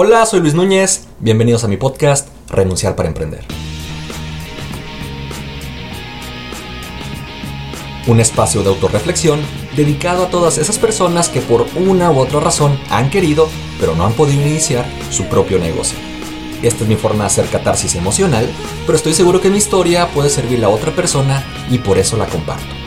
Hola, 0.00 0.24
soy 0.26 0.38
Luis 0.38 0.54
Núñez, 0.54 1.08
bienvenidos 1.18 1.64
a 1.64 1.66
mi 1.66 1.76
podcast 1.76 2.28
Renunciar 2.48 2.94
para 2.94 3.08
Emprender. 3.08 3.44
Un 8.06 8.20
espacio 8.20 8.62
de 8.62 8.68
autorreflexión 8.68 9.40
dedicado 9.74 10.22
a 10.22 10.30
todas 10.30 10.56
esas 10.58 10.78
personas 10.78 11.28
que 11.28 11.40
por 11.40 11.66
una 11.74 12.12
u 12.12 12.20
otra 12.20 12.38
razón 12.38 12.78
han 12.90 13.10
querido, 13.10 13.48
pero 13.80 13.96
no 13.96 14.06
han 14.06 14.12
podido 14.12 14.40
iniciar 14.40 14.86
su 15.10 15.24
propio 15.24 15.58
negocio. 15.58 15.98
Esta 16.62 16.84
es 16.84 16.88
mi 16.88 16.94
forma 16.94 17.24
de 17.24 17.26
hacer 17.26 17.46
catarsis 17.46 17.96
emocional, 17.96 18.48
pero 18.86 18.94
estoy 18.94 19.14
seguro 19.14 19.40
que 19.40 19.50
mi 19.50 19.58
historia 19.58 20.06
puede 20.14 20.30
servirle 20.30 20.66
a 20.66 20.68
otra 20.68 20.94
persona 20.94 21.44
y 21.72 21.78
por 21.78 21.98
eso 21.98 22.16
la 22.16 22.26
comparto. 22.26 22.77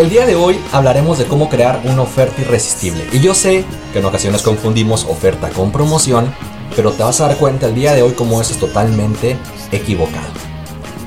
El 0.00 0.08
día 0.08 0.24
de 0.24 0.34
hoy 0.34 0.58
hablaremos 0.72 1.18
de 1.18 1.26
cómo 1.26 1.50
crear 1.50 1.82
una 1.84 2.00
oferta 2.00 2.40
irresistible. 2.40 3.06
Y 3.12 3.20
yo 3.20 3.34
sé 3.34 3.66
que 3.92 3.98
en 3.98 4.06
ocasiones 4.06 4.40
confundimos 4.40 5.04
oferta 5.04 5.50
con 5.50 5.70
promoción, 5.72 6.34
pero 6.74 6.92
te 6.92 7.02
vas 7.02 7.20
a 7.20 7.28
dar 7.28 7.36
cuenta 7.36 7.66
el 7.66 7.74
día 7.74 7.92
de 7.92 8.00
hoy 8.00 8.12
cómo 8.12 8.40
eso 8.40 8.54
es 8.54 8.58
totalmente 8.58 9.36
equivocado. 9.70 10.32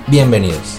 Bienvenidos. 0.05 0.77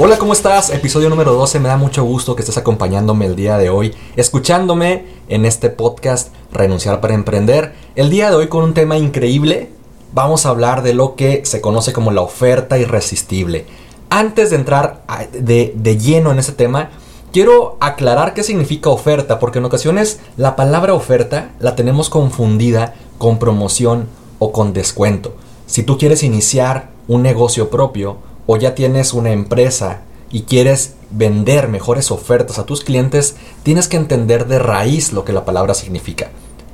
Hola, 0.00 0.16
¿cómo 0.16 0.32
estás? 0.32 0.70
Episodio 0.70 1.10
número 1.10 1.32
12. 1.32 1.58
Me 1.58 1.68
da 1.68 1.76
mucho 1.76 2.04
gusto 2.04 2.36
que 2.36 2.42
estés 2.42 2.56
acompañándome 2.56 3.26
el 3.26 3.34
día 3.34 3.58
de 3.58 3.68
hoy, 3.68 3.96
escuchándome 4.14 5.06
en 5.28 5.44
este 5.44 5.70
podcast 5.70 6.32
Renunciar 6.52 7.00
para 7.00 7.14
Emprender. 7.14 7.74
El 7.96 8.08
día 8.08 8.30
de 8.30 8.36
hoy 8.36 8.46
con 8.46 8.62
un 8.62 8.74
tema 8.74 8.96
increíble. 8.96 9.70
Vamos 10.12 10.46
a 10.46 10.50
hablar 10.50 10.82
de 10.82 10.94
lo 10.94 11.16
que 11.16 11.44
se 11.44 11.60
conoce 11.60 11.92
como 11.92 12.12
la 12.12 12.20
oferta 12.20 12.78
irresistible. 12.78 13.66
Antes 14.08 14.50
de 14.50 14.56
entrar 14.56 15.02
de, 15.32 15.72
de 15.74 15.98
lleno 15.98 16.30
en 16.30 16.38
ese 16.38 16.52
tema, 16.52 16.90
quiero 17.32 17.76
aclarar 17.80 18.34
qué 18.34 18.44
significa 18.44 18.90
oferta, 18.90 19.40
porque 19.40 19.58
en 19.58 19.64
ocasiones 19.64 20.20
la 20.36 20.54
palabra 20.54 20.94
oferta 20.94 21.50
la 21.58 21.74
tenemos 21.74 22.08
confundida 22.08 22.94
con 23.18 23.40
promoción 23.40 24.06
o 24.38 24.52
con 24.52 24.72
descuento. 24.72 25.34
Si 25.66 25.82
tú 25.82 25.98
quieres 25.98 26.22
iniciar 26.22 26.90
un 27.08 27.22
negocio 27.22 27.68
propio, 27.68 28.27
o 28.50 28.56
ya 28.56 28.74
tienes 28.74 29.12
una 29.12 29.30
empresa 29.30 30.00
y 30.30 30.44
quieres 30.44 30.94
vender 31.10 31.68
mejores 31.68 32.10
ofertas 32.10 32.58
a 32.58 32.64
tus 32.64 32.82
clientes, 32.82 33.36
tienes 33.62 33.88
que 33.88 33.98
entender 33.98 34.46
de 34.46 34.58
raíz 34.58 35.12
lo 35.12 35.26
que 35.26 35.34
la 35.34 35.44
palabra 35.44 35.74
significa. 35.74 36.30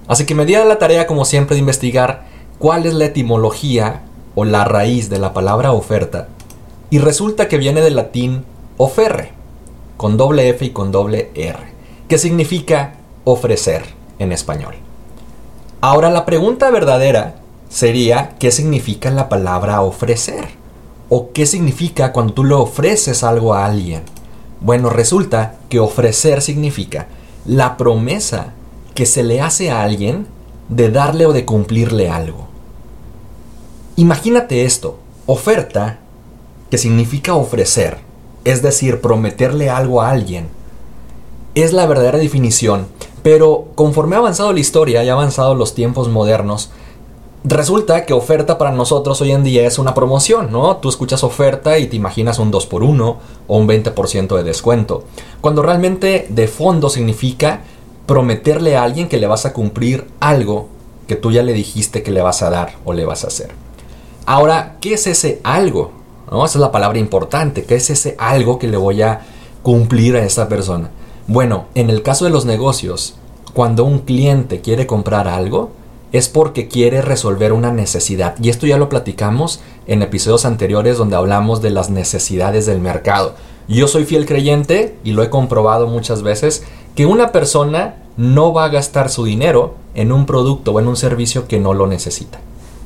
Así 0.06 0.25
que 0.25 0.36
me 0.36 0.47
di 0.47 0.55
a 0.55 0.64
la 0.64 0.78
tarea, 0.78 1.08
como 1.08 1.25
siempre, 1.25 1.56
de 1.56 1.61
investigar 1.61 2.27
cuál 2.61 2.86
es 2.86 2.94
la 2.94 3.06
etimología 3.06 4.03
o 4.36 4.44
la 4.44 4.64
raíz 4.64 5.11
de 5.11 5.19
la 5.19 5.33
palabra 5.33 5.72
oferta. 5.72 6.28
Y 6.91 6.98
resulta 6.98 7.48
que 7.48 7.58
viene 7.58 7.81
del 7.81 7.97
latín 7.97 8.44
ofere, 8.77 9.33
con 9.97 10.16
doble 10.16 10.48
F 10.50 10.64
y 10.64 10.70
con 10.70 10.92
doble 10.92 11.33
R, 11.34 11.59
que 12.06 12.19
significa 12.19 12.94
ofrecer 13.25 13.83
en 14.20 14.31
español. 14.31 14.77
Ahora 15.81 16.11
la 16.11 16.25
pregunta 16.25 16.70
verdadera 16.70 17.34
sería, 17.69 18.36
¿qué 18.38 18.53
significa 18.53 19.11
la 19.11 19.28
palabra 19.28 19.81
ofrecer? 19.81 20.62
¿O 21.08 21.33
qué 21.33 21.47
significa 21.47 22.12
cuando 22.12 22.34
tú 22.34 22.44
le 22.44 22.55
ofreces 22.55 23.22
algo 23.22 23.55
a 23.55 23.66
alguien? 23.66 24.02
Bueno, 24.60 24.88
resulta 24.91 25.56
que 25.69 25.80
ofrecer 25.80 26.41
significa 26.41 27.08
la 27.44 27.77
promesa 27.77 28.55
que 28.94 29.06
se 29.06 29.22
le 29.22 29.41
hace 29.41 29.70
a 29.70 29.82
alguien 29.82 30.27
de 30.69 30.91
darle 30.91 31.27
o 31.27 31.32
de 31.32 31.44
cumplirle 31.44 32.08
algo. 32.08 32.48
Imagínate 33.97 34.64
esto, 34.64 34.98
oferta, 35.27 35.98
que 36.70 36.78
significa 36.78 37.34
ofrecer, 37.34 37.98
es 38.44 38.62
decir, 38.62 39.00
prometerle 39.00 39.71
algo 39.71 40.00
a 40.00 40.10
alguien, 40.10 40.48
es 41.54 41.72
la 41.72 41.86
verdadera 41.86 42.19
definición, 42.19 42.88
pero 43.22 43.69
conforme 43.75 44.16
ha 44.16 44.19
avanzado 44.19 44.53
la 44.53 44.60
historia 44.60 45.04
y 45.04 45.09
ha 45.09 45.12
avanzado 45.12 45.54
los 45.54 45.75
tiempos 45.75 46.09
modernos, 46.09 46.71
Resulta 47.47 48.06
que 48.06 48.15
oferta 48.15 48.56
para 48.56 48.71
nosotros 48.71 49.21
hoy 49.21 49.32
en 49.32 49.44
día 49.44 49.66
es 49.66 49.78
una 49.78 49.93
promoción, 49.93 50.50
¿no? 50.50 50.78
Tú 50.78 50.88
escuchas 50.88 51.22
oferta 51.25 51.78
y 51.78 51.88
te 51.88 51.97
imaginas 51.97 52.38
un 52.38 52.50
2x1 52.50 53.16
o 53.47 53.56
un 53.59 53.69
20% 53.69 54.34
de 54.34 54.43
descuento, 54.43 55.05
cuando 55.43 55.60
realmente 55.60 56.27
de 56.31 56.49
fondo 56.49 56.88
significa 56.88 57.60
prometerle 58.06 58.78
a 58.78 58.83
alguien 58.83 59.10
que 59.10 59.19
le 59.19 59.27
vas 59.27 59.44
a 59.44 59.53
cumplir 59.53 60.06
algo 60.21 60.69
que 61.06 61.16
tú 61.16 61.33
ya 61.33 61.43
le 61.43 61.53
dijiste 61.53 62.03
que 62.03 62.12
le 62.12 62.22
vas 62.22 62.41
a 62.41 62.49
dar 62.49 62.77
o 62.87 62.94
le 62.94 63.04
vas 63.04 63.25
a 63.25 63.27
hacer. 63.27 63.50
Ahora, 64.25 64.77
¿qué 64.81 64.94
es 64.94 65.06
ese 65.06 65.43
algo? 65.44 65.93
¿No? 66.31 66.47
Esa 66.47 66.56
es 66.56 66.62
la 66.62 66.72
palabra 66.72 66.99
importante. 66.99 67.65
¿Qué 67.65 67.75
es 67.75 67.91
ese 67.91 68.16
algo 68.19 68.59
que 68.59 68.69
le 68.69 68.78
voy 68.78 69.03
a 69.03 69.21
cumplir 69.62 70.16
a 70.16 70.25
esa 70.25 70.49
persona? 70.49 70.88
Bueno, 71.27 71.66
en 71.75 71.91
el 71.91 72.00
caso 72.00 72.25
de 72.25 72.31
los 72.31 72.47
negocios, 72.47 73.16
cuando 73.53 73.84
un 73.84 73.99
cliente 73.99 74.62
quiere 74.62 74.87
comprar 74.87 75.28
algo, 75.28 75.72
es 76.14 76.28
porque 76.28 76.69
quiere 76.69 77.02
resolver 77.02 77.52
una 77.52 77.72
necesidad. 77.72 78.36
Y 78.41 78.48
esto 78.48 78.69
ya 78.69 78.78
lo 78.78 78.88
platicamos 78.88 79.58
en 79.88 80.00
episodios 80.00 80.44
anteriores 80.44 80.97
donde 80.97 81.16
hablamos 81.16 81.60
de 81.60 81.70
las 81.70 81.91
necesidades 81.91 82.66
del 82.66 82.80
mercado. 82.80 83.34
Yo 83.66 83.88
soy 83.88 84.04
fiel 84.04 84.24
creyente 84.24 84.97
y 85.03 85.10
lo 85.10 85.24
he 85.24 85.28
comprobado 85.28 85.88
muchas 85.88 86.22
veces 86.22 86.62
que 86.94 87.04
una 87.04 87.32
persona 87.32 87.97
no 88.16 88.53
va 88.53 88.66
a 88.66 88.69
gastar 88.69 89.10
su 89.10 89.24
dinero 89.24 89.74
en 89.97 90.12
un 90.12 90.24
producto 90.24 90.70
o 90.70 90.78
en 90.78 90.86
un 90.86 90.97
servicio 90.97 91.48
que 91.48 91.58
no 91.58 91.74
lo 91.74 91.88
necesita. 91.88 92.38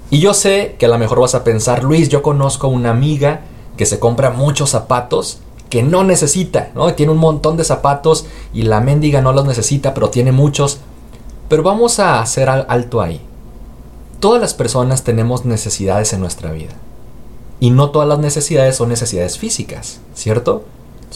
Y 0.08 0.20
yo 0.20 0.32
sé 0.32 0.76
que 0.78 0.86
a 0.86 0.88
lo 0.88 0.96
mejor 0.96 1.20
vas 1.20 1.34
a 1.34 1.44
pensar, 1.44 1.84
Luis, 1.84 2.08
yo 2.08 2.22
conozco 2.22 2.68
una 2.68 2.92
amiga 2.92 3.42
que 3.76 3.84
se 3.84 3.98
compra 3.98 4.30
muchos 4.30 4.70
zapatos 4.70 5.40
que 5.68 5.82
no 5.82 6.02
necesita, 6.02 6.70
¿no? 6.74 6.94
Tiene 6.94 7.12
un 7.12 7.18
montón 7.18 7.58
de 7.58 7.64
zapatos 7.64 8.24
y 8.54 8.62
la 8.62 8.80
mendiga 8.80 9.20
no 9.20 9.34
los 9.34 9.44
necesita, 9.44 9.92
pero 9.92 10.08
tiene 10.08 10.32
muchos. 10.32 10.78
Pero 11.48 11.62
vamos 11.62 11.98
a 11.98 12.20
hacer 12.20 12.48
alto 12.48 13.00
ahí. 13.00 13.20
Todas 14.20 14.40
las 14.40 14.54
personas 14.54 15.04
tenemos 15.04 15.44
necesidades 15.44 16.12
en 16.12 16.20
nuestra 16.20 16.52
vida. 16.52 16.74
Y 17.60 17.70
no 17.70 17.90
todas 17.90 18.08
las 18.08 18.18
necesidades 18.18 18.76
son 18.76 18.88
necesidades 18.88 19.38
físicas, 19.38 20.00
¿cierto? 20.14 20.64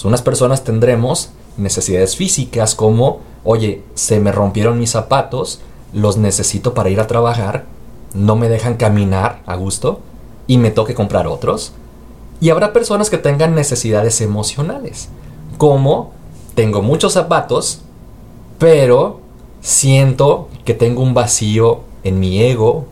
unas 0.05 0.23
personas 0.23 0.65
tendremos 0.65 1.31
necesidades 1.57 2.17
físicas 2.17 2.75
como, 2.75 3.21
oye, 3.45 3.83
se 3.95 4.19
me 4.21 4.33
rompieron 4.33 4.79
mis 4.79 4.91
zapatos, 4.91 5.61
los 5.93 6.17
necesito 6.17 6.75
para 6.75 6.91
ir 6.91 6.99
a 6.99 7.07
trabajar, 7.07 7.67
no 8.15 8.35
me 8.35 8.49
dejan 8.49 8.75
caminar 8.75 9.43
a 9.47 9.55
gusto 9.55 10.01
y 10.47 10.59
me 10.59 10.71
toque 10.71 10.95
comprar 10.95 11.27
otros. 11.27 11.73
Y 12.41 12.51
habrá 12.51 12.73
personas 12.73 13.11
que 13.11 13.19
tengan 13.19 13.55
necesidades 13.55 14.21
emocionales, 14.21 15.09
como 15.59 16.13
tengo 16.55 16.83
muchos 16.83 17.13
zapatos, 17.13 17.83
pero 18.59 19.21
siento 19.63 20.49
que 20.67 20.75
tengo 20.75 21.03
un 21.03 21.15
vacío 21.15 21.81
en 22.05 22.21
mi 22.21 22.43
ego, 22.43 22.87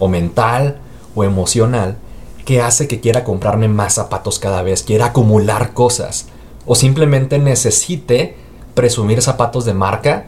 o 0.00 0.08
mental, 0.08 0.80
o 1.14 1.22
emocional, 1.22 1.98
que 2.44 2.62
hace 2.62 2.88
que 2.88 3.00
quiera 3.00 3.24
comprarme 3.24 3.68
más 3.68 3.94
zapatos 3.94 4.38
cada 4.38 4.62
vez, 4.62 4.82
quiera 4.82 5.06
acumular 5.06 5.74
cosas, 5.74 6.26
o 6.66 6.74
simplemente 6.74 7.38
necesite 7.38 8.36
presumir 8.74 9.22
zapatos 9.22 9.64
de 9.64 9.74
marca 9.74 10.26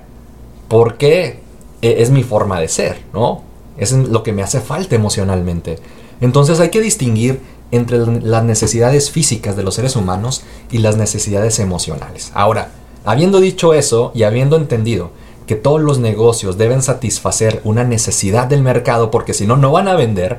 porque 0.68 1.40
e, 1.82 2.02
es 2.02 2.10
mi 2.10 2.22
forma 2.22 2.60
de 2.60 2.68
ser, 2.68 3.02
¿no? 3.12 3.42
Es 3.76 3.92
lo 3.92 4.22
que 4.22 4.32
me 4.32 4.42
hace 4.42 4.60
falta 4.60 4.94
emocionalmente. 4.94 5.78
Entonces 6.20 6.60
hay 6.60 6.68
que 6.68 6.80
distinguir 6.80 7.40
entre 7.70 7.98
las 7.98 8.44
necesidades 8.44 9.10
físicas 9.10 9.56
de 9.56 9.62
los 9.62 9.74
seres 9.74 9.96
humanos 9.96 10.42
y 10.70 10.78
las 10.78 10.96
necesidades 10.96 11.58
emocionales. 11.58 12.32
Ahora, 12.34 12.72
habiendo 13.04 13.40
dicho 13.40 13.72
eso 13.72 14.12
y 14.14 14.24
habiendo 14.24 14.56
entendido 14.56 15.12
que 15.50 15.56
todos 15.56 15.80
los 15.80 15.98
negocios 15.98 16.58
deben 16.58 16.80
satisfacer 16.80 17.60
una 17.64 17.82
necesidad 17.82 18.46
del 18.46 18.62
mercado 18.62 19.10
porque 19.10 19.34
si 19.34 19.48
no, 19.48 19.56
no 19.56 19.72
van 19.72 19.88
a 19.88 19.96
vender, 19.96 20.38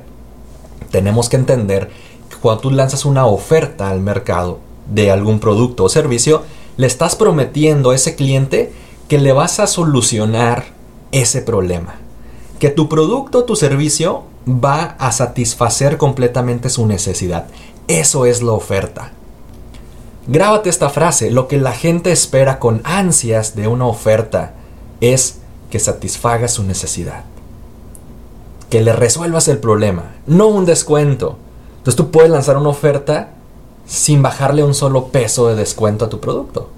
tenemos 0.89 1.27
que 1.27 1.35
entender 1.35 1.89
que 2.29 2.37
cuando 2.37 2.61
tú 2.61 2.71
lanzas 2.71 3.03
una 3.03 3.25
oferta 3.25 3.89
al 3.89 3.99
mercado 3.99 4.59
de 4.89 5.11
algún 5.11 5.41
producto 5.41 5.83
o 5.83 5.89
servicio, 5.89 6.43
le 6.77 6.87
estás 6.87 7.17
prometiendo 7.17 7.89
a 7.89 7.95
ese 7.95 8.15
cliente 8.15 8.71
que 9.09 9.17
le 9.19 9.33
vas 9.33 9.59
a 9.59 9.67
solucionar 9.67 10.67
ese 11.11 11.41
problema. 11.41 11.95
Que 12.57 12.69
tu 12.69 12.87
producto 12.87 13.39
o 13.39 13.43
tu 13.43 13.57
servicio 13.57 14.23
va 14.47 14.95
a 14.97 15.11
satisfacer 15.11 15.97
completamente 15.97 16.69
su 16.69 16.87
necesidad. 16.87 17.47
Eso 17.89 18.25
es 18.25 18.41
la 18.41 18.53
oferta. 18.53 19.11
Grábate 20.27 20.69
esta 20.69 20.89
frase, 20.89 21.31
lo 21.31 21.49
que 21.49 21.57
la 21.57 21.73
gente 21.73 22.13
espera 22.13 22.59
con 22.59 22.79
ansias 22.85 23.57
de 23.57 23.67
una 23.67 23.87
oferta 23.87 24.53
es 25.01 25.39
que 25.69 25.79
satisfaga 25.79 26.47
su 26.47 26.63
necesidad. 26.63 27.25
Que 28.69 28.81
le 28.81 28.93
resuelvas 28.93 29.47
el 29.47 29.57
problema, 29.57 30.15
no 30.27 30.47
un 30.47 30.65
descuento. 30.65 31.37
Entonces 31.77 31.95
tú 31.95 32.11
puedes 32.11 32.31
lanzar 32.31 32.57
una 32.57 32.69
oferta 32.69 33.31
sin 33.85 34.21
bajarle 34.21 34.63
un 34.63 34.73
solo 34.73 35.07
peso 35.07 35.47
de 35.47 35.55
descuento 35.55 36.05
a 36.05 36.09
tu 36.09 36.19
producto. 36.19 36.69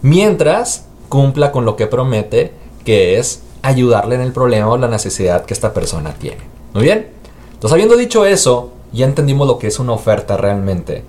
Mientras 0.00 0.86
cumpla 1.08 1.52
con 1.52 1.64
lo 1.64 1.76
que 1.76 1.86
promete, 1.86 2.52
que 2.84 3.18
es 3.18 3.42
ayudarle 3.62 4.14
en 4.14 4.20
el 4.20 4.32
problema 4.32 4.68
o 4.68 4.78
la 4.78 4.88
necesidad 4.88 5.44
que 5.44 5.54
esta 5.54 5.74
persona 5.74 6.14
tiene. 6.14 6.40
Muy 6.74 6.84
bien. 6.84 7.08
Entonces, 7.52 7.72
habiendo 7.72 7.96
dicho 7.96 8.24
eso, 8.24 8.70
ya 8.92 9.04
entendimos 9.04 9.46
lo 9.48 9.58
que 9.58 9.66
es 9.66 9.78
una 9.78 9.92
oferta 9.92 10.36
realmente. 10.36 11.04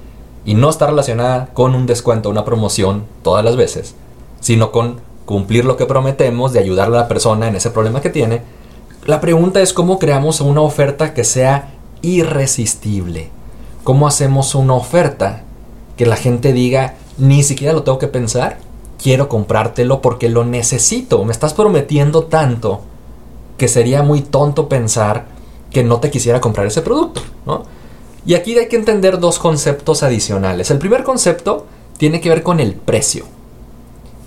Y 0.46 0.56
no 0.56 0.70
está 0.70 0.88
relacionada 0.88 1.54
con 1.54 1.76
un 1.76 1.86
descuento, 1.86 2.30
una 2.30 2.46
promoción 2.46 3.06
todas 3.24 3.46
las 3.46 3.56
veces, 3.56 3.94
sino 4.40 4.72
con 4.72 5.02
cumplir 5.30 5.64
lo 5.64 5.78
que 5.78 5.86
prometemos 5.86 6.54
de 6.54 6.60
ayudarle 6.60 6.98
a 6.98 7.02
la 7.02 7.08
persona 7.08 7.48
en 7.48 7.56
ese 7.56 7.70
problema 7.70 8.02
que 8.02 8.10
tiene. 8.10 8.42
La 9.06 9.22
pregunta 9.22 9.62
es 9.62 9.74
cómo 9.74 10.00
creamos 10.00 10.42
una 10.42 10.62
oferta 10.62 11.14
que 11.14 11.24
sea 11.24 11.76
irresistible. 12.02 13.30
¿Cómo 13.84 14.08
hacemos 14.08 14.56
una 14.56 14.74
oferta 14.74 15.44
que 15.98 16.08
la 16.08 16.16
gente 16.16 16.52
diga, 16.52 16.96
ni 17.20 17.44
siquiera 17.44 17.74
lo 17.74 17.84
tengo 17.84 18.00
que 18.00 18.08
pensar, 18.08 18.58
quiero 18.98 19.30
comprártelo 19.30 20.02
porque 20.02 20.30
lo 20.30 20.46
necesito, 20.46 21.24
me 21.24 21.32
estás 21.32 21.54
prometiendo 21.54 22.24
tanto 22.24 22.82
que 23.60 23.68
sería 23.68 24.02
muy 24.02 24.22
tonto 24.22 24.68
pensar 24.68 25.28
que 25.70 25.84
no 25.84 26.00
te 26.00 26.10
quisiera 26.10 26.42
comprar 26.42 26.66
ese 26.66 26.82
producto, 26.82 27.22
Y 28.26 28.34
aquí 28.34 28.58
hay 28.58 28.68
que 28.68 28.78
entender 28.78 29.20
dos 29.20 29.38
conceptos 29.38 30.02
adicionales. 30.02 30.72
El 30.72 30.80
primer 30.80 31.04
concepto 31.04 31.68
tiene 32.00 32.20
que 32.20 32.30
ver 32.30 32.42
con 32.42 32.60
el 32.60 32.74
precio. 32.74 33.26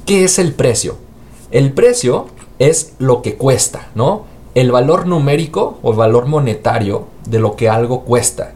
¿Qué 0.06 0.24
es 0.24 0.40
el 0.40 0.52
precio? 0.52 0.96
El 1.52 1.72
precio 1.72 2.26
es 2.58 2.94
lo 2.98 3.22
que 3.22 3.36
cuesta, 3.36 3.88
¿no? 3.94 4.24
El 4.54 4.72
valor 4.72 5.06
numérico 5.06 5.78
o 5.82 5.92
el 5.92 5.96
valor 5.96 6.26
monetario 6.26 7.06
de 7.26 7.38
lo 7.38 7.54
que 7.54 7.68
algo 7.68 8.02
cuesta. 8.02 8.52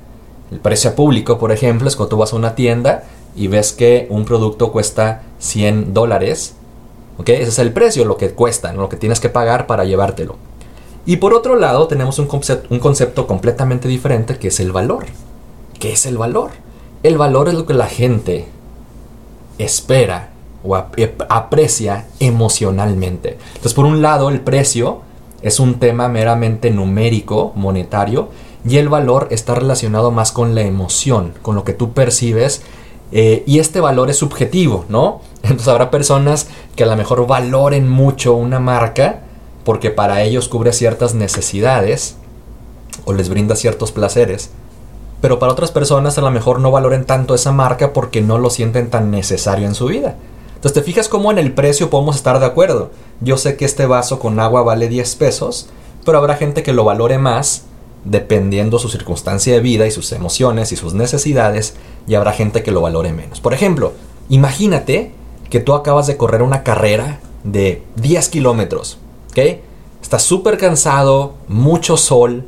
El 0.50 0.58
precio 0.58 0.94
público, 0.96 1.38
por 1.38 1.52
ejemplo, 1.52 1.86
es 1.86 1.94
cuando 1.94 2.10
tú 2.10 2.16
vas 2.16 2.32
a 2.32 2.36
una 2.36 2.56
tienda 2.56 3.04
y 3.36 3.46
ves 3.46 3.72
que 3.72 4.08
un 4.10 4.24
producto 4.24 4.72
cuesta 4.72 5.22
100 5.38 5.94
dólares. 5.94 6.56
¿Ok? 7.18 7.28
Ese 7.28 7.44
es 7.44 7.58
el 7.60 7.72
precio, 7.72 8.04
lo 8.04 8.16
que 8.16 8.30
cuesta, 8.30 8.72
lo 8.72 8.88
que 8.88 8.96
tienes 8.96 9.20
que 9.20 9.28
pagar 9.28 9.68
para 9.68 9.84
llevártelo. 9.84 10.36
Y 11.06 11.18
por 11.18 11.32
otro 11.32 11.54
lado, 11.54 11.86
tenemos 11.86 12.18
un 12.18 12.28
un 12.70 12.78
concepto 12.80 13.26
completamente 13.28 13.86
diferente 13.86 14.38
que 14.38 14.48
es 14.48 14.58
el 14.58 14.72
valor. 14.72 15.06
¿Qué 15.78 15.92
es 15.92 16.06
el 16.06 16.18
valor? 16.18 16.50
El 17.04 17.18
valor 17.18 17.48
es 17.48 17.54
lo 17.54 17.66
que 17.66 17.74
la 17.74 17.86
gente 17.86 18.46
espera 19.58 20.30
o 20.66 20.74
aprecia 20.74 22.06
emocionalmente. 22.20 23.38
Entonces, 23.48 23.74
por 23.74 23.86
un 23.86 24.02
lado, 24.02 24.28
el 24.28 24.40
precio 24.40 25.00
es 25.42 25.60
un 25.60 25.78
tema 25.78 26.08
meramente 26.08 26.70
numérico, 26.70 27.52
monetario, 27.54 28.28
y 28.68 28.78
el 28.78 28.88
valor 28.88 29.28
está 29.30 29.54
relacionado 29.54 30.10
más 30.10 30.32
con 30.32 30.54
la 30.54 30.62
emoción, 30.62 31.34
con 31.42 31.54
lo 31.54 31.64
que 31.64 31.72
tú 31.72 31.92
percibes, 31.92 32.62
eh, 33.12 33.44
y 33.46 33.60
este 33.60 33.80
valor 33.80 34.10
es 34.10 34.16
subjetivo, 34.16 34.84
¿no? 34.88 35.20
Entonces 35.42 35.68
habrá 35.68 35.90
personas 35.90 36.48
que 36.74 36.82
a 36.82 36.86
lo 36.86 36.96
mejor 36.96 37.26
valoren 37.26 37.88
mucho 37.88 38.34
una 38.34 38.58
marca 38.58 39.20
porque 39.64 39.90
para 39.90 40.22
ellos 40.22 40.48
cubre 40.48 40.72
ciertas 40.72 41.14
necesidades 41.14 42.16
o 43.04 43.12
les 43.12 43.28
brinda 43.28 43.56
ciertos 43.56 43.92
placeres, 43.92 44.50
pero 45.20 45.38
para 45.38 45.52
otras 45.52 45.70
personas 45.70 46.18
a 46.18 46.20
lo 46.20 46.30
mejor 46.30 46.60
no 46.60 46.70
valoren 46.70 47.04
tanto 47.04 47.34
esa 47.34 47.52
marca 47.52 47.92
porque 47.92 48.20
no 48.20 48.38
lo 48.38 48.50
sienten 48.50 48.90
tan 48.90 49.10
necesario 49.10 49.66
en 49.66 49.74
su 49.74 49.86
vida. 49.86 50.16
Entonces 50.56 50.72
te 50.72 50.82
fijas 50.82 51.08
cómo 51.08 51.30
en 51.30 51.38
el 51.38 51.54
precio 51.54 51.88
podemos 51.88 52.16
estar 52.16 52.40
de 52.40 52.46
acuerdo. 52.46 52.90
Yo 53.20 53.38
sé 53.38 53.56
que 53.56 53.64
este 53.64 53.86
vaso 53.86 54.18
con 54.18 54.40
agua 54.40 54.62
vale 54.62 54.88
10 54.88 55.14
pesos, 55.16 55.68
pero 56.04 56.18
habrá 56.18 56.34
gente 56.36 56.62
que 56.62 56.72
lo 56.72 56.84
valore 56.84 57.18
más 57.18 57.66
dependiendo 58.06 58.78
su 58.78 58.88
circunstancia 58.88 59.52
de 59.52 59.60
vida 59.60 59.86
y 59.86 59.90
sus 59.90 60.12
emociones 60.12 60.72
y 60.72 60.76
sus 60.76 60.94
necesidades, 60.94 61.74
y 62.06 62.14
habrá 62.14 62.32
gente 62.32 62.62
que 62.62 62.70
lo 62.70 62.80
valore 62.80 63.12
menos. 63.12 63.40
Por 63.40 63.52
ejemplo, 63.52 63.92
imagínate 64.28 65.12
que 65.50 65.60
tú 65.60 65.74
acabas 65.74 66.06
de 66.06 66.16
correr 66.16 66.42
una 66.42 66.62
carrera 66.62 67.20
de 67.42 67.82
10 67.96 68.28
kilómetros, 68.28 68.98
¿ok? 69.30 69.60
Estás 70.00 70.22
súper 70.22 70.56
cansado, 70.56 71.34
mucho 71.48 71.96
sol, 71.96 72.46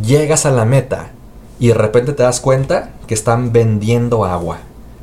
llegas 0.00 0.46
a 0.46 0.52
la 0.52 0.64
meta 0.64 1.10
y 1.58 1.68
de 1.68 1.74
repente 1.74 2.12
te 2.12 2.22
das 2.22 2.40
cuenta 2.40 2.94
que 3.08 3.14
están 3.14 3.52
vendiendo 3.52 4.24
agua. 4.24 4.58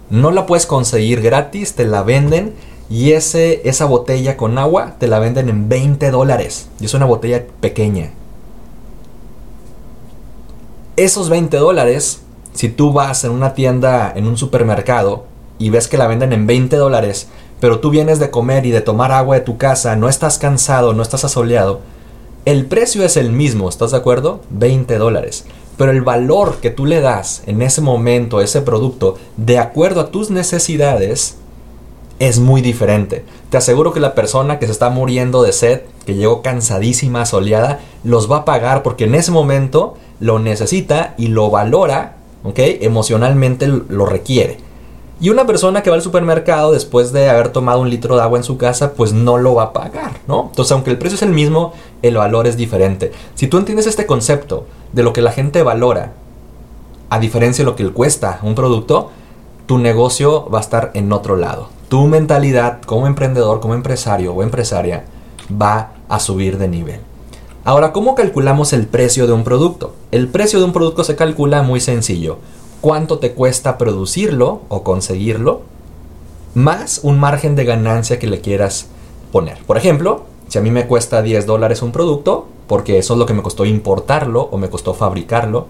No 0.09 0.31
la 0.31 0.45
puedes 0.45 0.65
conseguir 0.65 1.21
gratis, 1.21 1.73
te 1.73 1.85
la 1.85 2.03
venden 2.03 2.53
y 2.89 3.11
ese, 3.11 3.67
esa 3.67 3.85
botella 3.85 4.37
con 4.37 4.57
agua 4.57 4.95
te 4.99 5.07
la 5.07 5.19
venden 5.19 5.49
en 5.49 5.69
20 5.69 6.11
dólares. 6.11 6.69
Y 6.79 6.85
es 6.85 6.93
una 6.93 7.05
botella 7.05 7.45
pequeña. 7.59 8.11
Esos 10.95 11.29
20 11.29 11.57
dólares, 11.57 12.21
si 12.53 12.69
tú 12.69 12.93
vas 12.93 13.23
en 13.23 13.31
una 13.31 13.53
tienda, 13.53 14.11
en 14.15 14.27
un 14.27 14.37
supermercado, 14.37 15.25
y 15.59 15.69
ves 15.69 15.87
que 15.87 15.97
la 15.97 16.07
venden 16.07 16.33
en 16.33 16.47
20 16.47 16.75
dólares, 16.75 17.27
pero 17.59 17.79
tú 17.79 17.89
vienes 17.89 18.19
de 18.19 18.29
comer 18.29 18.65
y 18.65 18.71
de 18.71 18.81
tomar 18.81 19.11
agua 19.11 19.35
de 19.35 19.41
tu 19.41 19.57
casa, 19.57 19.95
no 19.95 20.09
estás 20.09 20.37
cansado, 20.37 20.93
no 20.93 21.01
estás 21.01 21.23
asoleado, 21.23 21.81
el 22.45 22.65
precio 22.65 23.03
es 23.03 23.17
el 23.17 23.31
mismo, 23.31 23.67
¿estás 23.67 23.91
de 23.91 23.97
acuerdo? 23.97 24.39
20 24.51 24.97
dólares. 24.97 25.45
Pero 25.77 25.91
el 25.91 26.01
valor 26.01 26.57
que 26.57 26.71
tú 26.71 26.85
le 26.85 27.01
das 27.01 27.43
en 27.45 27.61
ese 27.61 27.81
momento 27.81 28.39
a 28.39 28.43
ese 28.43 28.61
producto, 28.61 29.17
de 29.37 29.59
acuerdo 29.59 30.01
a 30.01 30.11
tus 30.11 30.31
necesidades, 30.31 31.37
es 32.19 32.39
muy 32.39 32.61
diferente. 32.61 33.23
Te 33.49 33.57
aseguro 33.57 33.93
que 33.93 33.99
la 33.99 34.15
persona 34.15 34.59
que 34.59 34.65
se 34.65 34.71
está 34.71 34.89
muriendo 34.89 35.43
de 35.43 35.53
sed, 35.53 35.81
que 36.05 36.15
llegó 36.15 36.41
cansadísima, 36.41 37.25
soleada, 37.25 37.79
los 38.03 38.29
va 38.31 38.37
a 38.37 38.45
pagar 38.45 38.81
porque 38.81 39.05
en 39.05 39.15
ese 39.15 39.31
momento 39.31 39.95
lo 40.19 40.39
necesita 40.39 41.13
y 41.17 41.27
lo 41.27 41.49
valora, 41.51 42.17
¿ok? 42.43 42.57
Emocionalmente 42.57 43.67
lo 43.67 44.05
requiere. 44.05 44.57
Y 45.19 45.29
una 45.31 45.47
persona 45.47 45.81
que 45.81 45.89
va 45.89 45.95
al 45.95 46.03
supermercado 46.03 46.71
después 46.71 47.11
de 47.11 47.27
haber 47.27 47.49
tomado 47.49 47.81
un 47.81 47.89
litro 47.89 48.15
de 48.15 48.21
agua 48.21 48.37
en 48.37 48.43
su 48.43 48.57
casa, 48.57 48.93
pues 48.93 49.13
no 49.13 49.37
lo 49.37 49.55
va 49.55 49.63
a 49.63 49.73
pagar, 49.73 50.19
¿no? 50.27 50.47
Entonces, 50.49 50.71
aunque 50.71 50.91
el 50.91 50.99
precio 50.99 51.15
es 51.15 51.23
el 51.23 51.31
mismo, 51.31 51.73
el 52.03 52.17
valor 52.17 52.45
es 52.45 52.55
diferente. 52.55 53.11
Si 53.33 53.47
tú 53.47 53.57
entiendes 53.57 53.87
este 53.87 54.05
concepto 54.05 54.65
de 54.93 55.03
lo 55.03 55.13
que 55.13 55.21
la 55.21 55.31
gente 55.31 55.63
valora, 55.63 56.13
a 57.09 57.19
diferencia 57.19 57.63
de 57.63 57.71
lo 57.71 57.75
que 57.75 57.83
le 57.83 57.91
cuesta 57.91 58.39
un 58.43 58.55
producto, 58.55 59.11
tu 59.65 59.77
negocio 59.77 60.49
va 60.49 60.59
a 60.59 60.61
estar 60.61 60.91
en 60.93 61.11
otro 61.11 61.35
lado. 61.35 61.69
Tu 61.89 62.05
mentalidad 62.07 62.81
como 62.81 63.07
emprendedor, 63.07 63.59
como 63.59 63.75
empresario 63.75 64.33
o 64.33 64.43
empresaria 64.43 65.05
va 65.49 65.91
a 66.09 66.19
subir 66.19 66.57
de 66.57 66.67
nivel. 66.67 66.99
Ahora, 67.63 67.91
¿cómo 67.91 68.15
calculamos 68.15 68.71
el 68.71 68.87
precio 68.87 69.27
de 69.27 69.33
un 69.33 69.43
producto? 69.43 69.93
El 70.11 70.29
precio 70.29 70.59
de 70.59 70.65
un 70.65 70.73
producto 70.73 71.03
se 71.03 71.17
calcula 71.17 71.63
muy 71.63 71.81
sencillo. 71.81 72.37
¿Cuánto 72.79 73.19
te 73.19 73.33
cuesta 73.33 73.77
producirlo 73.77 74.61
o 74.69 74.83
conseguirlo? 74.83 75.63
Más 76.53 77.01
un 77.03 77.19
margen 77.19 77.55
de 77.55 77.65
ganancia 77.65 78.19
que 78.19 78.27
le 78.27 78.39
quieras 78.39 78.87
poner. 79.33 79.57
Por 79.65 79.77
ejemplo, 79.77 80.23
si 80.47 80.57
a 80.57 80.61
mí 80.61 80.71
me 80.71 80.87
cuesta 80.87 81.21
10 81.21 81.45
dólares 81.45 81.81
un 81.81 81.91
producto, 81.91 82.47
porque 82.67 82.97
eso 82.97 83.13
es 83.13 83.19
lo 83.19 83.25
que 83.25 83.33
me 83.33 83.43
costó 83.43 83.65
importarlo 83.65 84.49
o 84.51 84.57
me 84.57 84.69
costó 84.69 84.93
fabricarlo, 84.93 85.67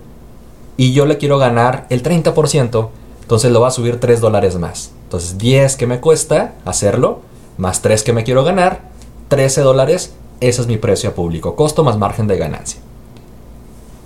y 0.77 0.93
yo 0.93 1.05
le 1.05 1.17
quiero 1.17 1.37
ganar 1.37 1.87
el 1.89 2.03
30%, 2.03 2.89
entonces 3.21 3.51
lo 3.51 3.61
va 3.61 3.69
a 3.69 3.71
subir 3.71 3.99
3 3.99 4.21
dólares 4.21 4.57
más. 4.57 4.91
Entonces 5.03 5.37
10 5.37 5.75
que 5.75 5.87
me 5.87 5.99
cuesta 5.99 6.53
hacerlo, 6.65 7.21
más 7.57 7.81
3 7.81 8.03
que 8.03 8.13
me 8.13 8.23
quiero 8.23 8.43
ganar, 8.43 8.81
13 9.29 9.61
dólares 9.61 10.13
ese 10.39 10.61
es 10.61 10.67
mi 10.67 10.77
precio 10.77 11.09
a 11.09 11.13
público, 11.13 11.55
costo 11.55 11.83
más 11.83 11.97
margen 11.97 12.27
de 12.27 12.37
ganancia. 12.37 12.79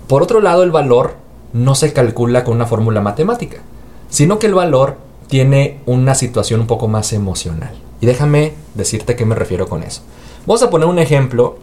Por 0.08 0.22
otro 0.22 0.40
lado, 0.40 0.62
el 0.62 0.70
valor 0.70 1.16
no 1.52 1.74
se 1.74 1.92
calcula 1.92 2.44
con 2.44 2.54
una 2.54 2.66
fórmula 2.66 3.00
matemática, 3.00 3.58
sino 4.08 4.38
que 4.38 4.46
el 4.46 4.54
valor 4.54 4.96
tiene 5.28 5.80
una 5.86 6.14
situación 6.14 6.60
un 6.60 6.66
poco 6.66 6.88
más 6.88 7.12
emocional. 7.12 7.74
Y 8.00 8.06
déjame 8.06 8.54
decirte 8.74 9.14
qué 9.14 9.26
me 9.26 9.34
refiero 9.34 9.68
con 9.68 9.82
eso. 9.82 10.02
Vamos 10.46 10.62
a 10.62 10.70
poner 10.70 10.88
un 10.88 10.98
ejemplo 10.98 11.56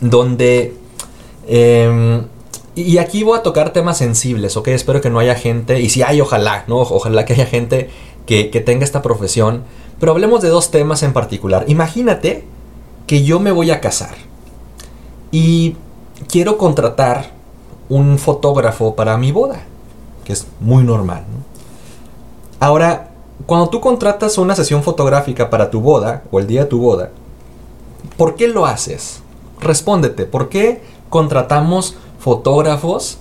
donde... 0.00 0.76
Em, 1.46 2.26
y 2.76 2.98
aquí 2.98 3.24
voy 3.24 3.38
a 3.38 3.42
tocar 3.42 3.72
temas 3.72 3.98
sensibles, 3.98 4.56
¿ok? 4.56 4.68
Espero 4.68 5.00
que 5.00 5.10
no 5.10 5.18
haya 5.18 5.34
gente, 5.34 5.80
y 5.80 5.88
si 5.88 6.02
hay, 6.02 6.20
ojalá, 6.20 6.64
¿no? 6.68 6.78
Ojalá 6.78 7.24
que 7.24 7.32
haya 7.32 7.46
gente 7.46 7.90
que, 8.26 8.50
que 8.50 8.60
tenga 8.60 8.84
esta 8.84 9.02
profesión. 9.02 9.64
Pero 9.98 10.12
hablemos 10.12 10.40
de 10.40 10.48
dos 10.48 10.70
temas 10.70 11.02
en 11.02 11.12
particular. 11.12 11.64
Imagínate 11.68 12.44
que 13.06 13.24
yo 13.24 13.40
me 13.40 13.50
voy 13.50 13.70
a 13.72 13.80
casar 13.80 14.14
y 15.32 15.76
quiero 16.28 16.58
contratar 16.58 17.32
un 17.88 18.18
fotógrafo 18.18 18.94
para 18.94 19.16
mi 19.16 19.32
boda, 19.32 19.62
que 20.24 20.32
es 20.32 20.46
muy 20.60 20.84
normal. 20.84 21.24
Ahora, 22.60 23.10
cuando 23.46 23.68
tú 23.68 23.80
contratas 23.80 24.38
una 24.38 24.54
sesión 24.54 24.82
fotográfica 24.82 25.50
para 25.50 25.70
tu 25.70 25.80
boda 25.80 26.22
o 26.30 26.38
el 26.38 26.46
día 26.46 26.62
de 26.62 26.66
tu 26.66 26.80
boda, 26.80 27.10
¿por 28.16 28.36
qué 28.36 28.48
lo 28.48 28.66
haces? 28.66 29.22
Respóndete, 29.60 30.24
¿por 30.24 30.48
qué 30.48 30.82
contratamos 31.08 31.96
fotógrafos 32.18 33.18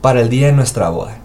para 0.00 0.20
el 0.20 0.28
día 0.28 0.46
de 0.46 0.52
nuestra 0.52 0.90
boda? 0.90 1.18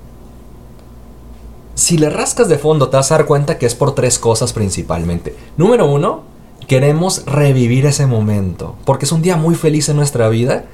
Si 1.76 1.98
le 1.98 2.10
rascas 2.10 2.50
de 2.50 2.58
fondo 2.58 2.90
te 2.90 2.98
vas 2.98 3.12
a 3.12 3.18
dar 3.18 3.26
cuenta 3.26 3.58
que 3.58 3.66
es 3.66 3.76
por 3.76 3.96
tres 3.96 4.20
cosas 4.20 4.54
principalmente. 4.54 5.36
Número 5.58 5.90
uno, 5.90 6.22
queremos 6.68 7.26
revivir 7.26 7.86
ese 7.86 8.06
momento, 8.06 8.76
porque 8.86 9.06
es 9.06 9.12
un 9.12 9.22
día 9.22 9.38
muy 9.38 9.56
feliz 9.56 9.90
en 9.90 9.98
nuestra 9.98 10.30
vida 10.30 10.66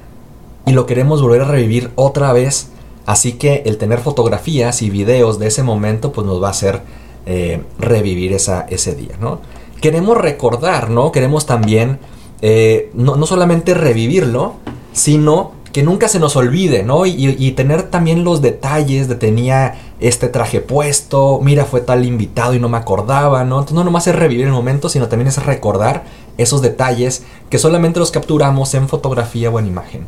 y 0.66 0.72
lo 0.72 0.86
queremos 0.86 1.22
volver 1.22 1.42
a 1.42 1.46
revivir 1.46 1.90
otra 1.94 2.32
vez. 2.32 2.68
Así 3.06 3.32
que 3.32 3.62
el 3.64 3.78
tener 3.78 4.00
fotografías 4.00 4.82
y 4.82 4.90
videos 4.90 5.38
de 5.38 5.48
ese 5.48 5.62
momento 5.62 6.12
pues 6.12 6.26
nos 6.26 6.42
va 6.42 6.48
a 6.48 6.52
hacer 6.52 6.82
eh, 7.26 7.62
revivir 7.78 8.32
esa, 8.32 8.66
ese 8.68 8.94
día, 8.94 9.16
¿no? 9.20 9.40
Queremos 9.80 10.18
recordar, 10.18 10.90
¿no? 10.90 11.10
Queremos 11.10 11.46
también 11.46 11.98
eh, 12.42 12.90
no, 12.94 13.16
no, 13.16 13.26
solamente 13.26 13.74
revivirlo, 13.74 14.54
sino 14.92 15.52
que 15.72 15.82
nunca 15.82 16.08
se 16.08 16.18
nos 16.18 16.36
olvide, 16.36 16.82
¿no? 16.82 17.06
Y, 17.06 17.52
tener 17.52 17.84
también 17.84 18.24
los 18.24 18.42
detalles 18.42 19.08
de 19.08 19.14
tenía 19.14 19.78
este 20.00 20.28
traje 20.28 20.60
puesto, 20.60 21.40
mira, 21.42 21.64
fue 21.64 21.80
tal 21.80 22.04
invitado 22.04 22.54
y 22.54 22.58
no 22.58 22.68
me 22.68 22.78
acordaba, 22.78 23.44
¿no? 23.44 23.56
Entonces 23.56 23.76
no 23.76 23.84
nomás 23.84 24.06
es 24.06 24.16
revivir 24.16 24.46
el 24.46 24.52
momento, 24.52 24.88
sino 24.88 25.08
también 25.08 25.28
es 25.28 25.44
recordar 25.44 26.04
esos 26.38 26.62
detalles 26.62 27.24
que 27.50 27.58
solamente 27.58 28.00
los 28.00 28.10
capturamos 28.10 28.74
en 28.74 28.88
fotografía 28.88 29.50
o 29.50 29.58
en 29.58 29.66
imagen. 29.66 30.06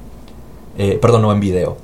Eh, 0.78 0.98
perdón, 1.00 1.22
no 1.22 1.32
en 1.32 1.40
video. 1.40 1.76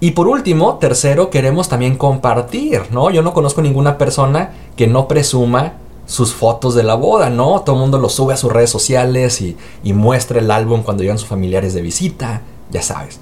Y 0.00 0.12
por 0.12 0.28
último, 0.28 0.78
tercero, 0.78 1.28
queremos 1.28 1.68
también 1.68 1.96
compartir, 1.96 2.82
¿no? 2.90 3.10
Yo 3.10 3.22
no 3.22 3.32
conozco 3.32 3.62
ninguna 3.62 3.98
persona 3.98 4.52
que 4.76 4.86
no 4.86 5.06
presuma 5.08 5.74
sus 6.08 6.32
fotos 6.32 6.74
de 6.74 6.82
la 6.82 6.94
boda, 6.94 7.28
¿no? 7.28 7.60
Todo 7.60 7.76
el 7.76 7.82
mundo 7.82 7.98
lo 7.98 8.08
sube 8.08 8.32
a 8.32 8.38
sus 8.38 8.50
redes 8.50 8.70
sociales 8.70 9.42
y, 9.42 9.56
y 9.84 9.92
muestra 9.92 10.40
el 10.40 10.50
álbum 10.50 10.82
cuando 10.82 11.02
llegan 11.02 11.18
sus 11.18 11.28
familiares 11.28 11.74
de 11.74 11.82
visita, 11.82 12.40
ya 12.70 12.82
sabes. 12.82 13.20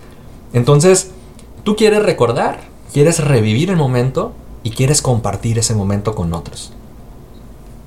Entonces, 0.53 1.11
tú 1.65 1.75
quieres 1.75 2.05
recordar, 2.05 2.61
quieres 2.93 3.19
revivir 3.19 3.71
el 3.71 3.77
momento 3.77 4.33
y 4.63 4.71
quieres 4.71 5.03
compartir 5.03 5.59
ese 5.59 5.75
momento 5.75 6.15
con 6.15 6.33
otros. 6.33 6.73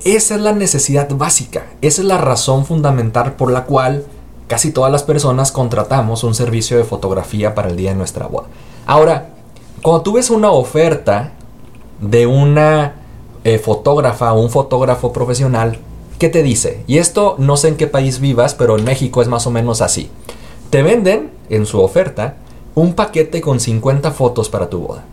Esa 0.04 0.34
es 0.34 0.40
la 0.42 0.52
necesidad 0.52 1.08
básica, 1.10 1.66
esa 1.80 2.02
es 2.02 2.06
la 2.06 2.18
razón 2.18 2.66
fundamental 2.66 3.32
por 3.32 3.50
la 3.50 3.64
cual 3.64 4.04
casi 4.48 4.70
todas 4.70 4.92
las 4.92 5.02
personas 5.02 5.50
contratamos 5.50 6.24
un 6.24 6.34
servicio 6.34 6.76
de 6.76 6.84
fotografía 6.84 7.54
para 7.54 7.70
el 7.70 7.76
día 7.76 7.90
de 7.90 7.96
nuestra 7.96 8.26
boda. 8.26 8.48
Ahora, 8.86 9.30
cuando 9.80 10.02
tú 10.02 10.12
ves 10.12 10.28
una 10.28 10.50
oferta 10.50 11.32
de 12.00 12.26
una 12.26 12.99
eh, 13.44 13.58
fotógrafa 13.58 14.32
o 14.32 14.40
un 14.40 14.50
fotógrafo 14.50 15.12
profesional, 15.12 15.78
¿qué 16.18 16.28
te 16.28 16.42
dice? 16.42 16.84
Y 16.86 16.98
esto 16.98 17.36
no 17.38 17.56
sé 17.56 17.68
en 17.68 17.76
qué 17.76 17.86
país 17.86 18.20
vivas, 18.20 18.54
pero 18.54 18.76
en 18.76 18.84
México 18.84 19.22
es 19.22 19.28
más 19.28 19.46
o 19.46 19.50
menos 19.50 19.80
así. 19.80 20.10
Te 20.70 20.82
venden 20.82 21.30
en 21.48 21.66
su 21.66 21.80
oferta 21.80 22.36
un 22.74 22.94
paquete 22.94 23.40
con 23.40 23.58
50 23.58 24.10
fotos 24.12 24.48
para 24.48 24.68
tu 24.68 24.80
boda. 24.80 25.04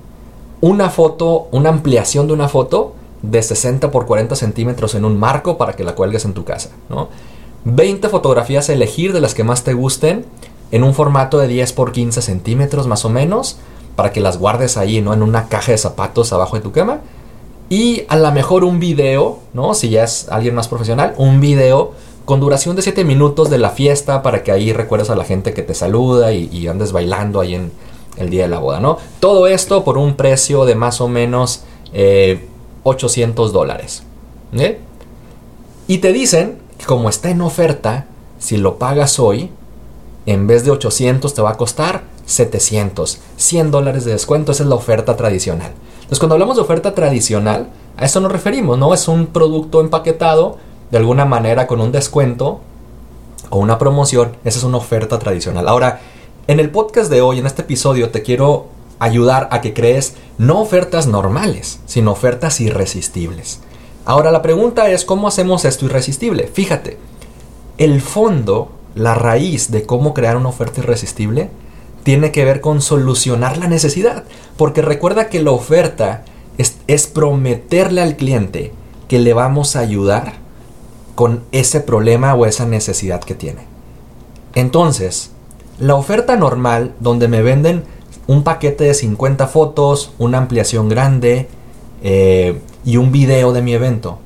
Una 0.61 0.89
foto, 0.89 1.47
una 1.51 1.69
ampliación 1.69 2.27
de 2.27 2.33
una 2.33 2.49
foto 2.49 2.93
de 3.21 3.41
60 3.41 3.91
por 3.91 4.05
40 4.05 4.35
centímetros 4.35 4.95
en 4.95 5.05
un 5.05 5.17
marco 5.17 5.57
para 5.57 5.73
que 5.73 5.83
la 5.83 5.95
cuelgues 5.95 6.25
en 6.25 6.33
tu 6.33 6.43
casa, 6.43 6.69
¿no? 6.89 7.09
20 7.63 8.09
fotografías 8.09 8.69
a 8.69 8.73
elegir 8.73 9.13
de 9.13 9.21
las 9.21 9.33
que 9.33 9.43
más 9.43 9.63
te 9.63 9.73
gusten 9.73 10.25
en 10.71 10.83
un 10.83 10.93
formato 10.93 11.39
de 11.39 11.47
10 11.47 11.73
por 11.73 11.91
15 11.91 12.21
centímetros 12.21 12.87
más 12.87 13.05
o 13.05 13.09
menos 13.09 13.57
para 13.95 14.11
que 14.11 14.21
las 14.21 14.37
guardes 14.37 14.77
ahí, 14.77 15.01
¿no? 15.01 15.13
En 15.13 15.23
una 15.23 15.47
caja 15.47 15.71
de 15.71 15.77
zapatos 15.77 16.31
abajo 16.33 16.55
de 16.55 16.61
tu 16.61 16.71
cama 16.71 17.01
y 17.69 18.03
a 18.07 18.15
lo 18.15 18.31
mejor 18.31 18.63
un 18.63 18.79
video, 18.79 19.39
¿no? 19.53 19.73
Si 19.73 19.89
ya 19.89 20.03
es 20.03 20.29
alguien 20.29 20.55
más 20.55 20.67
profesional, 20.67 21.13
un 21.17 21.41
video 21.41 21.93
con 22.25 22.39
duración 22.39 22.75
de 22.75 22.81
7 22.81 23.03
minutos 23.03 23.49
de 23.49 23.57
la 23.57 23.69
fiesta 23.69 24.21
para 24.21 24.43
que 24.43 24.51
ahí 24.51 24.73
recuerdes 24.73 25.09
a 25.09 25.15
la 25.15 25.23
gente 25.23 25.53
que 25.53 25.63
te 25.63 25.73
saluda 25.73 26.33
y, 26.33 26.67
andes 26.67 26.91
bailando 26.91 27.39
ahí 27.39 27.55
en 27.55 27.71
el 28.17 28.29
día 28.29 28.43
de 28.43 28.49
la 28.49 28.59
boda, 28.59 28.79
¿no? 28.79 28.97
Todo 29.19 29.47
esto 29.47 29.83
por 29.83 29.97
un 29.97 30.15
precio 30.15 30.65
de 30.65 30.75
más 30.75 31.01
o 31.01 31.07
menos 31.07 31.63
800 32.83 33.49
eh, 33.49 33.53
dólares. 33.53 34.03
¿eh? 34.53 34.79
Y 35.87 35.99
te 35.99 36.11
dicen 36.11 36.57
que 36.77 36.85
como 36.85 37.09
está 37.09 37.29
en 37.29 37.41
oferta, 37.41 38.07
si 38.39 38.57
lo 38.57 38.77
pagas 38.77 39.19
hoy, 39.19 39.49
en 40.25 40.47
vez 40.47 40.65
de 40.65 40.71
800 40.71 41.33
te 41.33 41.41
va 41.41 41.51
a 41.51 41.57
costar 41.57 42.03
700, 42.27 43.19
100 43.37 43.71
dólares 43.71 44.05
de 44.05 44.11
descuento, 44.11 44.51
esa 44.51 44.63
es 44.63 44.69
la 44.69 44.75
oferta 44.75 45.17
tradicional. 45.17 45.71
Entonces, 45.95 46.19
cuando 46.19 46.35
hablamos 46.35 46.57
de 46.57 46.61
oferta 46.61 46.93
tradicional, 46.93 47.69
a 47.97 48.05
eso 48.05 48.19
nos 48.19 48.31
referimos, 48.31 48.77
¿no? 48.77 48.93
Es 48.93 49.07
un 49.07 49.27
producto 49.27 49.81
empaquetado 49.81 50.57
de 50.91 50.97
alguna 50.97 51.25
manera 51.25 51.65
con 51.65 51.81
un 51.81 51.91
descuento 51.91 52.59
o 53.49 53.57
una 53.57 53.77
promoción. 53.79 54.37
Esa 54.43 54.59
es 54.59 54.63
una 54.63 54.77
oferta 54.77 55.17
tradicional. 55.19 55.67
Ahora, 55.67 56.01
en 56.47 56.59
el 56.59 56.69
podcast 56.69 57.09
de 57.09 57.21
hoy, 57.21 57.39
en 57.39 57.45
este 57.45 57.63
episodio, 57.63 58.09
te 58.09 58.21
quiero 58.21 58.67
ayudar 58.99 59.47
a 59.51 59.61
que 59.61 59.73
crees 59.73 60.15
no 60.37 60.61
ofertas 60.61 61.07
normales, 61.07 61.79
sino 61.85 62.11
ofertas 62.11 62.61
irresistibles. 62.61 63.61
Ahora, 64.05 64.31
la 64.31 64.41
pregunta 64.41 64.89
es, 64.89 65.03
¿cómo 65.03 65.27
hacemos 65.27 65.65
esto 65.65 65.85
irresistible? 65.85 66.47
Fíjate, 66.47 66.97
el 67.77 68.01
fondo, 68.01 68.69
la 68.95 69.13
raíz 69.13 69.71
de 69.71 69.85
cómo 69.85 70.13
crear 70.13 70.37
una 70.37 70.49
oferta 70.49 70.79
irresistible, 70.79 71.49
tiene 72.07 72.31
que 72.31 72.45
ver 72.45 72.61
con 72.61 72.81
solucionar 72.81 73.57
la 73.57 73.67
necesidad. 73.67 74.23
Porque 74.55 74.81
recuerda 74.81 75.27
que 75.27 75.43
la 75.43 75.51
oferta 75.51 76.23
es, 76.57 77.07
prometerle 77.07 78.01
al 78.01 78.15
cliente 78.15 78.71
que 79.09 79.19
le 79.19 79.33
vamos 79.33 79.75
a 79.75 79.81
ayudar 79.81 80.35
con 81.15 81.43
ese 81.51 81.81
problema 81.81 82.33
o 82.33 82.45
esa 82.45 82.65
necesidad 82.65 83.19
que 83.19 83.35
tiene. 83.35 83.63
Entonces, 84.55 85.31
la 85.79 85.95
oferta 85.95 86.37
normal 86.37 86.93
donde 87.01 87.27
me 87.27 87.41
venden 87.41 87.83
un 88.25 88.45
paquete 88.45 88.85
de 88.85 88.93
50 88.93 89.45
fotos, 89.47 90.13
una 90.17 90.37
ampliación 90.37 90.87
grande 90.87 91.49
eh, 92.03 92.57
y 92.85 92.95
un 92.95 93.11
video 93.11 93.51
de 93.51 93.61
mi 93.61 93.73
evento. 93.73 94.19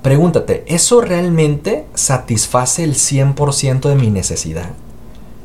Pregúntate, 0.00 0.64
¿eso 0.68 1.02
realmente 1.02 1.84
satisface 1.92 2.82
el 2.82 2.94
100% 2.94 3.90
de 3.90 3.94
mi 3.94 4.08
necesidad? 4.08 4.70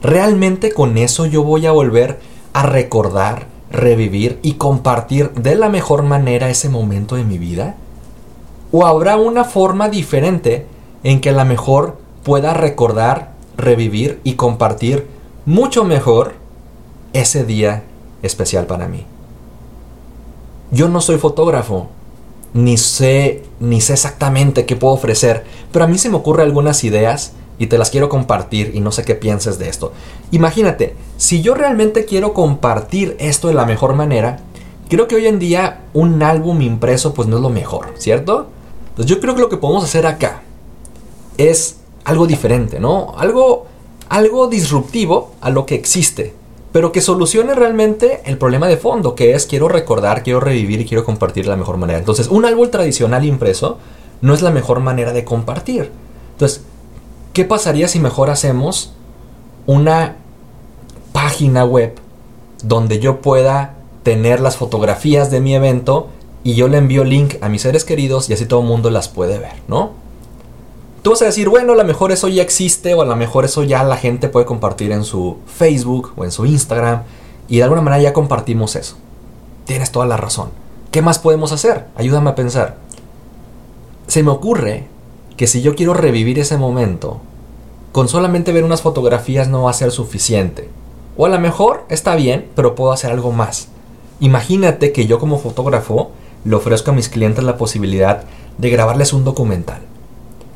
Realmente 0.02 0.72
con 0.72 0.98
eso 0.98 1.25
yo 1.25 1.44
voy 1.44 1.66
a 1.66 1.72
volver 1.72 2.20
a 2.54 2.64
recordar, 2.64 3.48
revivir 3.70 4.40
y 4.42 4.54
compartir 4.54 5.32
de 5.32 5.56
la 5.56 5.70
mejor 5.70 6.04
manera 6.04 6.50
ese 6.50 6.70
momento 6.70 7.16
de 7.16 7.24
mi 7.24 7.38
vida? 7.38 7.75
¿O 8.72 8.86
habrá 8.86 9.18
una 9.18 9.44
forma 9.44 9.90
diferente 9.90 10.66
en 11.04 11.22
que 11.22 11.30
a 11.30 11.34
lo 11.34 11.46
mejor 11.46 11.98
pueda 12.24 12.54
recordar, 12.54 13.34
revivir 13.58 14.20
y 14.24 14.34
compartir 14.34 15.08
mucho 15.46 15.84
mejor 15.84 16.34
ese 17.14 17.44
día 17.44 17.84
especial 18.22 18.66
para 18.66 18.88
mí? 18.88 19.06
Yo 20.72 20.88
no 20.88 21.02
soy 21.02 21.18
fotógrafo, 21.18 21.88
ni 22.54 22.78
sé, 22.78 23.44
ni 23.60 23.82
sé 23.82 23.94
exactamente 23.94 24.66
qué 24.66 24.75
puedo 24.75 24.94
ofrecer, 24.94 25.44
pero 25.72 25.86
a 25.86 25.88
mí 25.88 25.98
se 25.98 26.10
me 26.10 26.16
ocurren 26.16 26.48
algunas 26.48 26.84
ideas 26.84 27.34
y 27.57 27.67
te 27.67 27.77
las 27.77 27.89
quiero 27.89 28.09
compartir 28.09 28.71
y 28.74 28.79
no 28.79 28.91
sé 28.91 29.03
qué 29.03 29.15
pienses 29.15 29.57
de 29.59 29.69
esto. 29.69 29.93
Imagínate, 30.31 30.95
si 31.17 31.41
yo 31.41 31.53
realmente 31.53 32.05
quiero 32.05 32.33
compartir 32.33 33.15
esto 33.19 33.47
de 33.47 33.53
la 33.53 33.65
mejor 33.65 33.93
manera, 33.93 34.39
creo 34.89 35.07
que 35.07 35.15
hoy 35.15 35.27
en 35.27 35.39
día 35.39 35.81
un 35.93 36.21
álbum 36.24 36.62
impreso 36.62 37.13
pues 37.13 37.27
no 37.27 37.38
es 37.38 37.41
lo 37.41 37.50
mejor, 37.50 37.93
¿cierto? 37.97 38.47
Entonces 38.89 39.13
yo 39.13 39.19
creo 39.19 39.35
que 39.35 39.41
lo 39.41 39.50
que 39.50 39.57
podemos 39.57 39.83
hacer 39.83 40.05
acá 40.05 40.41
es 41.38 41.77
algo 42.03 42.27
diferente, 42.27 42.79
¿no? 42.79 43.15
Algo, 43.17 43.65
algo 44.09 44.47
disruptivo 44.47 45.33
a 45.41 45.50
lo 45.50 45.65
que 45.65 45.75
existe, 45.75 46.33
pero 46.71 46.91
que 46.91 47.01
solucione 47.01 47.55
realmente 47.55 48.21
el 48.25 48.38
problema 48.38 48.67
de 48.67 48.77
fondo, 48.77 49.15
que 49.15 49.33
es 49.33 49.45
quiero 49.45 49.67
recordar, 49.67 50.24
quiero 50.24 50.39
revivir 50.39 50.81
y 50.81 50.85
quiero 50.85 51.03
compartir 51.03 51.45
de 51.45 51.51
la 51.51 51.57
mejor 51.57 51.77
manera. 51.77 52.00
Entonces, 52.00 52.27
un 52.27 52.45
álbum 52.45 52.69
tradicional 52.69 53.25
impreso 53.25 53.77
no 54.21 54.33
es 54.33 54.41
la 54.41 54.51
mejor 54.51 54.79
manera 54.79 55.13
de 55.13 55.24
compartir. 55.24 55.91
Entonces, 56.33 56.63
¿Qué 57.36 57.44
pasaría 57.44 57.89
si 57.89 58.00
mejor 58.00 58.30
hacemos 58.30 58.94
una 59.65 60.15
página 61.12 61.65
web 61.65 61.94
donde 62.63 63.01
yo 63.01 63.20
pueda 63.20 63.74
tener 64.04 64.39
las 64.39 64.56
fotografías 64.56 65.32
de 65.32 65.42
mi 65.42 65.54
evento 65.54 66.08
y 66.46 66.54
yo 66.54 66.70
le 66.70 66.77
envío 66.77 67.04
link 67.04 67.36
a 67.42 67.50
mis 67.50 67.63
seres 67.63 67.84
queridos 67.84 68.30
y 68.30 68.34
así 68.34 68.46
todo 68.46 68.62
el 68.62 68.68
mundo 68.68 68.89
las 68.89 69.10
puede 69.10 69.38
ver, 69.38 69.51
¿no? 69.68 69.92
Tú 71.01 71.10
vas 71.10 71.24
a 71.24 71.25
decir, 71.25 71.50
bueno, 71.50 71.74
a 71.74 71.75
lo 71.75 71.84
mejor 71.84 72.13
eso 72.13 72.30
ya 72.30 72.42
existe 72.42 72.94
o 72.94 73.01
a 73.01 73.06
lo 73.06 73.18
mejor 73.18 73.44
eso 73.44 73.63
ya 73.63 73.84
la 73.84 73.98
gente 73.98 74.30
puede 74.30 74.46
compartir 74.46 74.94
en 74.94 75.04
su 75.04 75.39
Facebook 75.46 76.13
o 76.15 76.24
en 76.24 76.32
su 76.32 76.46
Instagram 76.46 77.01
y 77.50 77.58
de 77.58 77.63
alguna 77.63 77.82
manera 77.82 78.01
ya 78.01 78.13
compartimos 78.13 78.77
eso. 78.77 78.96
Tienes 79.65 79.92
toda 79.92 80.06
la 80.06 80.15
razón. 80.15 80.51
¿Qué 80.89 81.01
más 81.01 81.20
podemos 81.20 81.51
hacer? 81.51 81.88
Ayúdame 81.98 82.30
a 82.30 82.36
pensar. 82.36 82.77
Se 84.08 84.24
me 84.24 84.32
ocurre 84.32 84.95
que 85.38 85.48
si 85.48 85.62
yo 85.62 85.75
quiero 85.75 85.94
revivir 85.94 86.39
ese 86.39 86.58
momento, 86.58 87.20
con 87.92 88.08
solamente 88.08 88.51
ver 88.51 88.63
unas 88.63 88.82
fotografías 88.82 89.48
no 89.48 89.63
va 89.63 89.72
a 89.72 89.74
ser 89.74 89.92
suficiente. 89.92 90.70
O 91.18 91.25
a 91.25 91.30
lo 91.30 91.39
mejor 91.39 91.86
está 91.89 92.15
bien, 92.15 92.50
pero 92.56 92.75
puedo 92.75 92.92
hacer 92.92 93.12
algo 93.12 93.32
más. 93.32 93.70
Imagínate 94.20 94.92
que 94.92 95.08
yo 95.08 95.20
como 95.20 95.39
fotógrafo 95.39 96.12
le 96.44 96.56
ofrezco 96.56 96.92
a 96.92 96.94
mis 96.94 97.10
clientes 97.10 97.44
la 97.44 97.58
posibilidad 97.58 98.24
de 98.58 98.70
grabarles 98.70 99.13
un 99.13 99.24
documental. 99.24 99.82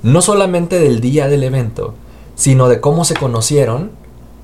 No 0.04 0.22
solamente 0.22 0.80
del 0.80 1.02
día 1.02 1.28
del 1.28 1.44
evento, 1.44 1.94
sino 2.36 2.70
de 2.70 2.80
cómo 2.80 3.04
se 3.04 3.16
conocieron, 3.16 3.92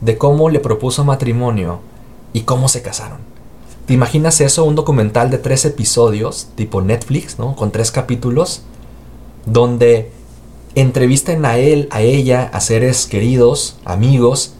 de 0.01 0.17
cómo 0.17 0.49
le 0.49 0.59
propuso 0.59 1.05
matrimonio 1.05 1.79
y 2.33 2.41
cómo 2.41 2.67
se 2.67 2.81
casaron. 2.81 3.19
¿Te 3.85 3.93
imaginas 3.93 4.41
eso? 4.41 4.65
Un 4.65 4.75
documental 4.75 5.29
de 5.29 5.37
tres 5.37 5.63
episodios, 5.63 6.47
tipo 6.55 6.81
Netflix, 6.81 7.39
¿no? 7.39 7.55
Con 7.55 7.71
tres 7.71 7.91
capítulos, 7.91 8.63
donde 9.45 10.11
entrevisten 10.75 11.45
a 11.45 11.57
él, 11.57 11.87
a 11.91 12.01
ella, 12.01 12.49
a 12.53 12.59
seres 12.59 13.05
queridos, 13.07 13.77
amigos, 13.85 14.53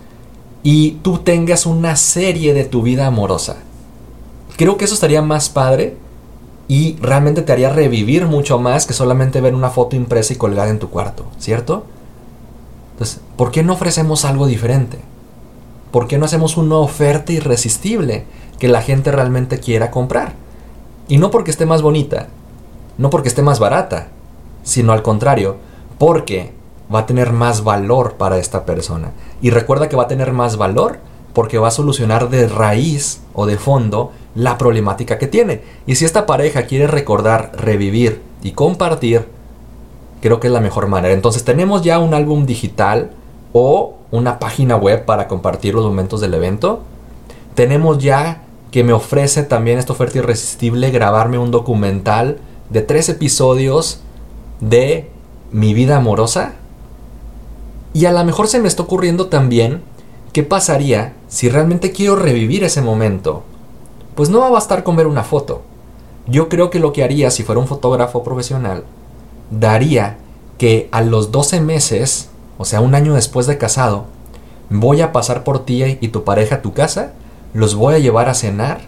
y 0.64 0.92
tú 1.04 1.20
tengas 1.20 1.66
una 1.66 1.96
serie 1.96 2.54
de 2.54 2.66
tu 2.66 2.82
vida 2.82 3.06
amorosa. 3.06 3.58
Creo 4.58 4.78
que 4.78 4.86
eso 4.86 4.96
estaría 4.96 5.22
más 5.22 5.50
padre 5.50 5.98
y 6.68 6.96
realmente 7.02 7.42
te 7.42 7.52
haría 7.52 7.70
revivir 7.70 8.26
mucho 8.26 8.58
más 8.58 8.86
que 8.88 8.94
solamente 8.94 9.42
ver 9.42 9.54
una 9.54 9.70
foto 9.70 9.96
impresa 9.96 10.34
y 10.34 10.38
colgada 10.38 10.70
en 10.70 10.80
tu 10.80 10.90
cuarto, 10.90 11.26
¿cierto? 11.38 11.86
Entonces, 12.94 13.20
¿por 13.36 13.52
qué 13.52 13.62
no 13.62 13.74
ofrecemos 13.74 14.26
algo 14.26 14.48
diferente? 14.48 15.00
¿Por 15.92 16.08
qué 16.08 16.18
no 16.18 16.26
hacemos 16.26 16.58
una 16.58 16.78
oferta 16.78 17.34
irresistible 17.34 18.26
que 18.58 18.70
la 18.70 18.82
gente 18.82 19.12
realmente 19.12 19.60
quiera 19.60 19.92
comprar? 19.92 20.34
Y 21.08 21.18
no 21.18 21.30
porque 21.30 21.52
esté 21.52 21.66
más 21.66 21.82
bonita, 21.82 22.30
no 22.98 23.10
porque 23.10 23.28
esté 23.28 23.42
más 23.42 23.60
barata, 23.60 24.08
sino 24.64 24.94
al 24.94 25.04
contrario, 25.04 25.58
porque 25.98 26.54
va 26.94 27.00
a 27.00 27.06
tener 27.06 27.32
más 27.32 27.64
valor 27.64 28.14
para 28.14 28.38
esta 28.38 28.66
persona. 28.66 29.12
Y 29.42 29.50
recuerda 29.50 29.90
que 29.90 29.96
va 29.96 30.04
a 30.04 30.08
tener 30.08 30.32
más 30.32 30.58
valor 30.58 31.00
porque 31.34 31.58
va 31.58 31.68
a 31.68 31.72
solucionar 31.72 32.30
de 32.30 32.48
raíz 32.48 33.22
o 33.34 33.46
de 33.46 33.58
fondo 33.58 34.12
la 34.36 34.58
problemática 34.58 35.18
que 35.18 35.28
tiene. 35.28 35.62
Y 35.86 35.96
si 35.96 36.06
esta 36.06 36.26
pareja 36.26 36.64
quiere 36.64 36.88
recordar, 36.88 37.52
revivir 37.56 38.22
y 38.44 38.52
compartir, 38.52 39.28
creo 40.22 40.40
que 40.40 40.48
es 40.48 40.54
la 40.54 40.62
mejor 40.62 40.88
manera. 40.88 41.14
Entonces 41.14 41.44
tenemos 41.44 41.82
ya 41.82 42.00
un 42.00 42.14
álbum 42.14 42.46
digital 42.46 43.12
o 43.54 43.96
una 44.12 44.40
página 44.40 44.76
web 44.76 45.06
para 45.06 45.28
compartir 45.28 45.76
los 45.76 45.86
momentos 45.86 46.22
del 46.22 46.34
evento. 46.34 46.82
Tenemos 47.54 48.00
ya 48.00 48.44
que 48.72 48.84
me 48.84 48.94
ofrece 48.94 49.44
también 49.44 49.80
esta 49.80 49.94
oferta 49.94 50.18
irresistible 50.18 50.92
grabarme 50.92 51.38
un 51.38 51.52
documental 51.52 52.40
de 52.70 52.82
tres 52.82 53.08
episodios 53.10 54.02
de 54.60 55.10
mi 55.56 55.74
vida 55.74 55.96
amorosa. 55.96 56.56
Y 57.94 58.06
a 58.06 58.12
lo 58.12 58.26
mejor 58.26 58.50
se 58.50 58.60
me 58.60 58.68
está 58.68 58.84
ocurriendo 58.84 59.28
también 59.28 59.84
qué 60.34 60.44
pasaría 60.44 61.14
si 61.30 61.48
realmente 61.48 61.94
quiero 61.94 62.18
revivir 62.18 62.66
ese 62.66 62.82
momento. 62.82 63.44
Pues 64.16 64.30
no 64.30 64.42
va 64.42 64.48
a 64.48 64.52
bastar 64.52 64.84
con 64.84 64.98
ver 64.98 65.08
una 65.08 65.24
foto. 65.24 65.62
Yo 66.28 66.50
creo 66.50 66.70
que 66.70 66.80
lo 66.80 66.92
que 66.92 67.06
haría 67.06 67.32
si 67.32 67.44
fuera 67.44 67.62
un 67.62 67.68
fotógrafo 67.68 68.22
profesional, 68.22 68.84
daría 69.50 70.18
que 70.58 70.90
a 70.92 71.02
los 71.02 71.32
12 71.32 71.62
meses, 71.62 72.28
o 72.58 72.66
sea, 72.66 72.82
un 72.82 72.94
año 72.94 73.14
después 73.14 73.48
de 73.48 73.58
casado, 73.58 74.08
voy 74.70 75.00
a 75.00 75.14
pasar 75.14 75.46
por 75.46 75.64
ti 75.64 75.98
y 76.02 76.10
tu 76.10 76.26
pareja 76.26 76.56
a 76.56 76.62
tu 76.62 76.74
casa, 76.74 77.14
los 77.54 77.76
voy 77.76 77.96
a 77.96 78.00
llevar 78.00 78.28
a 78.28 78.34
cenar, 78.34 78.82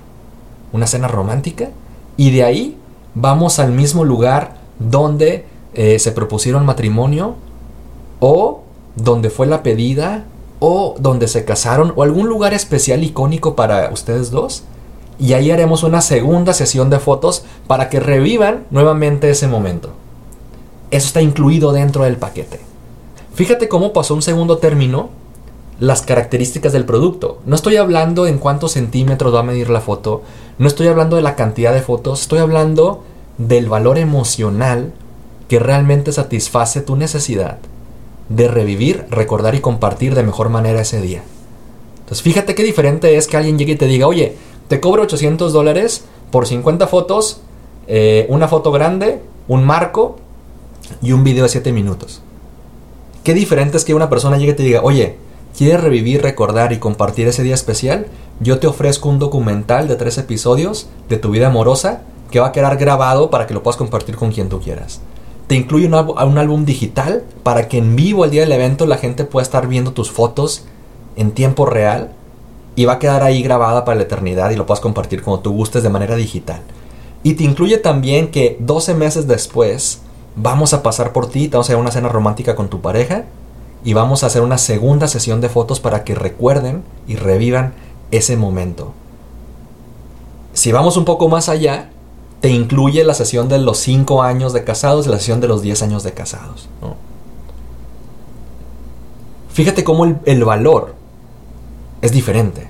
una 0.73 0.85
cena 0.85 1.07
romántica, 1.07 1.69
y 2.17 2.31
de 2.31 2.43
ahí 2.43 2.77
vamos 3.15 3.59
al 3.59 3.71
mismo 3.71 4.03
lugar 4.03 4.57
donde 4.79 5.45
eh, 5.77 5.99
se 5.99 6.11
propusieron 6.11 6.65
matrimonio, 6.65 7.35
o 8.19 8.63
donde 8.95 9.29
fue 9.29 9.45
la 9.47 9.63
pedida, 9.63 10.25
o 10.59 10.95
donde 10.99 11.27
se 11.27 11.45
casaron, 11.45 11.93
o 11.95 12.03
algún 12.03 12.27
lugar 12.27 12.53
especial 12.53 13.03
icónico 13.03 13.55
para 13.55 13.89
ustedes 13.93 14.31
dos. 14.31 14.63
Y 15.19 15.33
ahí 15.33 15.51
haremos 15.51 15.83
una 15.83 16.01
segunda 16.01 16.53
sesión 16.53 16.89
de 16.89 16.99
fotos 16.99 17.45
para 17.67 17.89
que 17.89 17.99
revivan 17.99 18.65
nuevamente 18.71 19.29
ese 19.29 19.47
momento. 19.47 19.91
Eso 20.89 21.07
está 21.07 21.21
incluido 21.21 21.71
dentro 21.73 22.03
del 22.03 22.17
paquete. 22.17 22.59
Fíjate 23.35 23.69
cómo 23.69 23.93
pasó 23.93 24.15
un 24.15 24.21
segundo 24.23 24.57
término 24.57 25.09
las 25.79 26.01
características 26.01 26.73
del 26.73 26.85
producto. 26.85 27.39
No 27.45 27.55
estoy 27.55 27.75
hablando 27.75 28.25
en 28.25 28.39
cuántos 28.39 28.71
centímetros 28.71 29.33
va 29.33 29.41
a 29.41 29.43
medir 29.43 29.69
la 29.69 29.81
foto, 29.81 30.23
no 30.57 30.67
estoy 30.67 30.87
hablando 30.87 31.17
de 31.17 31.21
la 31.21 31.35
cantidad 31.35 31.71
de 31.71 31.81
fotos, 31.81 32.21
estoy 32.21 32.39
hablando 32.39 33.03
del 33.37 33.69
valor 33.69 33.99
emocional 33.99 34.91
que 35.47 35.59
realmente 35.59 36.11
satisface 36.11 36.81
tu 36.81 36.95
necesidad 36.95 37.57
de 38.29 38.47
revivir, 38.47 39.05
recordar 39.09 39.55
y 39.55 39.61
compartir 39.61 40.15
de 40.15 40.23
mejor 40.23 40.49
manera 40.49 40.81
ese 40.81 41.01
día. 41.01 41.23
Entonces 41.99 42.21
fíjate 42.21 42.55
qué 42.55 42.63
diferente 42.63 43.17
es 43.17 43.27
que 43.27 43.37
alguien 43.37 43.57
llegue 43.57 43.73
y 43.73 43.77
te 43.77 43.87
diga, 43.87 44.07
oye, 44.07 44.35
te 44.67 44.79
cobro 44.79 45.03
800 45.03 45.53
dólares 45.53 46.05
por 46.31 46.45
50 46.45 46.87
fotos, 46.87 47.41
eh, 47.87 48.25
una 48.29 48.47
foto 48.47 48.71
grande, 48.71 49.21
un 49.47 49.65
marco 49.65 50.17
y 51.01 51.13
un 51.13 51.23
video 51.23 51.43
de 51.43 51.49
7 51.49 51.71
minutos. 51.71 52.21
Qué 53.23 53.33
diferente 53.33 53.77
es 53.77 53.85
que 53.85 53.93
una 53.93 54.09
persona 54.09 54.37
llegue 54.37 54.53
y 54.53 54.55
te 54.55 54.63
diga, 54.63 54.81
oye, 54.83 55.17
¿quieres 55.57 55.81
revivir, 55.81 56.21
recordar 56.21 56.71
y 56.71 56.79
compartir 56.79 57.27
ese 57.27 57.43
día 57.43 57.55
especial? 57.55 58.07
Yo 58.39 58.59
te 58.59 58.67
ofrezco 58.67 59.09
un 59.09 59.19
documental 59.19 59.87
de 59.87 59.95
tres 59.95 60.17
episodios 60.17 60.87
de 61.09 61.17
tu 61.17 61.31
vida 61.31 61.47
amorosa 61.47 62.01
que 62.31 62.39
va 62.39 62.47
a 62.47 62.51
quedar 62.51 62.77
grabado 62.77 63.29
para 63.29 63.47
que 63.47 63.53
lo 63.53 63.63
puedas 63.63 63.77
compartir 63.77 64.15
con 64.15 64.31
quien 64.31 64.49
tú 64.49 64.61
quieras. 64.61 65.01
Te 65.47 65.55
incluye 65.55 65.87
un, 65.87 65.93
álbum 66.37 66.65
digital 66.65 67.23
para 67.43 67.69
que 67.69 67.77
en 67.77 67.95
vivo 67.95 68.25
el 68.25 68.31
día 68.31 68.41
del 68.41 68.51
evento 68.51 68.85
la 68.85 68.97
gente 68.97 69.23
pueda 69.23 69.43
estar 69.43 69.67
viendo 69.67 69.93
tus 69.93 70.11
fotos 70.11 70.65
en 71.15 71.31
tiempo 71.31 71.65
real 71.65 72.11
y 72.75 72.85
va 72.85 72.93
a 72.93 72.99
quedar 72.99 73.23
ahí 73.23 73.41
grabada 73.41 73.85
para 73.85 73.95
la 73.95 74.03
eternidad 74.03 74.51
y 74.51 74.57
lo 74.57 74.65
puedas 74.65 74.81
compartir 74.81 75.23
como 75.23 75.39
tú 75.39 75.53
gustes 75.53 75.83
de 75.83 75.89
manera 75.89 76.15
digital. 76.15 76.61
Y 77.23 77.35
te 77.35 77.45
incluye 77.45 77.77
también 77.77 78.29
que 78.29 78.57
12 78.59 78.93
meses 78.93 79.27
después 79.27 80.01
vamos 80.35 80.73
a 80.73 80.83
pasar 80.83 81.13
por 81.13 81.29
ti, 81.29 81.47
te 81.47 81.55
vamos 81.55 81.67
a 81.67 81.71
hacer 81.71 81.81
una 81.81 81.91
cena 81.91 82.09
romántica 82.09 82.55
con 82.55 82.69
tu 82.69 82.81
pareja 82.81 83.23
y 83.83 83.93
vamos 83.93 84.23
a 84.23 84.27
hacer 84.27 84.41
una 84.41 84.57
segunda 84.57 85.07
sesión 85.07 85.39
de 85.39 85.49
fotos 85.49 85.79
para 85.79 86.03
que 86.03 86.13
recuerden 86.13 86.83
y 87.07 87.15
revivan 87.15 87.73
ese 88.11 88.35
momento. 88.35 88.93
Si 90.53 90.71
vamos 90.71 90.97
un 90.97 91.05
poco 91.05 91.29
más 91.29 91.49
allá, 91.49 91.89
te 92.41 92.49
incluye 92.49 93.03
la 93.03 93.13
sesión 93.13 93.49
de 93.49 93.57
los 93.57 93.77
5 93.79 94.21
años 94.21 94.53
de 94.53 94.63
casados 94.63 95.07
y 95.07 95.09
la 95.09 95.17
sesión 95.17 95.41
de 95.41 95.47
los 95.47 95.61
10 95.61 95.81
años 95.83 96.03
de 96.03 96.13
casados. 96.13 96.69
Fíjate 99.49 99.83
cómo 99.83 100.05
el, 100.05 100.17
el 100.25 100.43
valor 100.45 100.93
es 102.01 102.11
diferente. 102.11 102.67